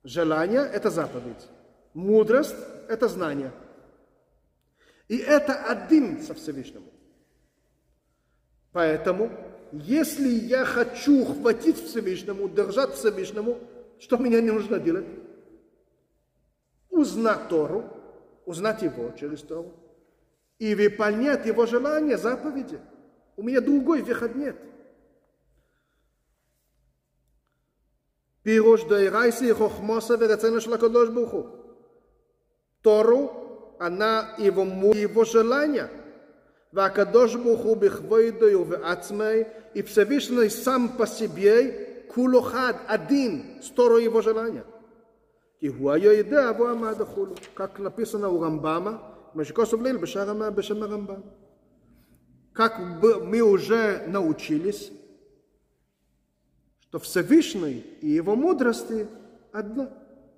Желание– 0.04 0.60
это 0.72 0.90
заповедь. 0.90 1.48
Мудрость– 1.92 2.54
это 2.88 3.08
знание. 3.08 3.52
И 5.08 5.16
это 5.16 5.54
один 5.64 6.22
со 6.22 6.34
Всевышним. 6.34 6.84
Поэтому, 8.70 9.30
если 9.72 10.28
я 10.28 10.64
хочу 10.64 11.24
хватить 11.24 11.82
Всевышнему, 11.82 12.48
держать 12.48 12.94
Всевышнему, 12.94 13.58
что 13.99 14.17
мне 14.17 14.41
не 14.41 14.51
нужно 14.51 14.79
делать? 14.79 15.05
Узнать 16.89 17.47
Тору, 17.49 17.85
узнать 18.45 18.81
Его 18.81 19.11
через 19.17 19.41
Тору 19.41 19.73
и 20.59 20.75
выполнять 20.75 21.45
Его 21.45 21.65
желания, 21.65 22.17
заповеди. 22.17 22.79
У 23.35 23.43
меня 23.43 23.61
другой 23.61 24.01
выход 24.01 24.35
нет. 24.35 24.55
פירוש 28.43 28.83
דאירייסי 28.83 29.53
חוכמוסה 29.53 30.13
ורצנו 30.19 30.61
של 30.61 30.73
הקדוש 30.73 31.09
ברוך 31.09 31.31
הוא. 31.31 31.45
Тору, 32.83 33.75
она 33.79 34.35
его, 34.37 34.65
его 34.93 35.23
желание. 35.23 35.87
והקדוש 36.73 37.35
ברוך 37.35 37.61
הוא 37.61 37.77
בכבודו 37.77 38.45
ובעצמי, 38.61 39.43
и 39.75 39.81
Всевышний 39.81 40.49
сам 40.49 40.97
по 40.97 41.07
себе, 41.07 41.86
кулохад, 42.14 42.80
один, 42.88 43.62
сторону 43.62 43.98
его 43.98 44.22
желания. 44.22 44.64
И 45.60 45.68
хуайоида 45.68 46.50
амада 46.50 47.06
как 47.54 47.78
написано 47.78 48.28
у 48.28 48.42
Рамбама, 48.42 49.02
Машикосов 49.34 49.80
Лейль 49.80 49.98
Бешарама 49.98 50.50
Бешама 50.50 50.86
Рамбам. 50.86 51.24
Как 52.52 52.78
мы 52.78 53.40
уже 53.40 54.04
научились, 54.06 54.90
что 56.80 56.98
Всевышний 56.98 57.84
и 58.00 58.08
его 58.08 58.34
мудрости 58.34 59.06
одно– 59.52 59.92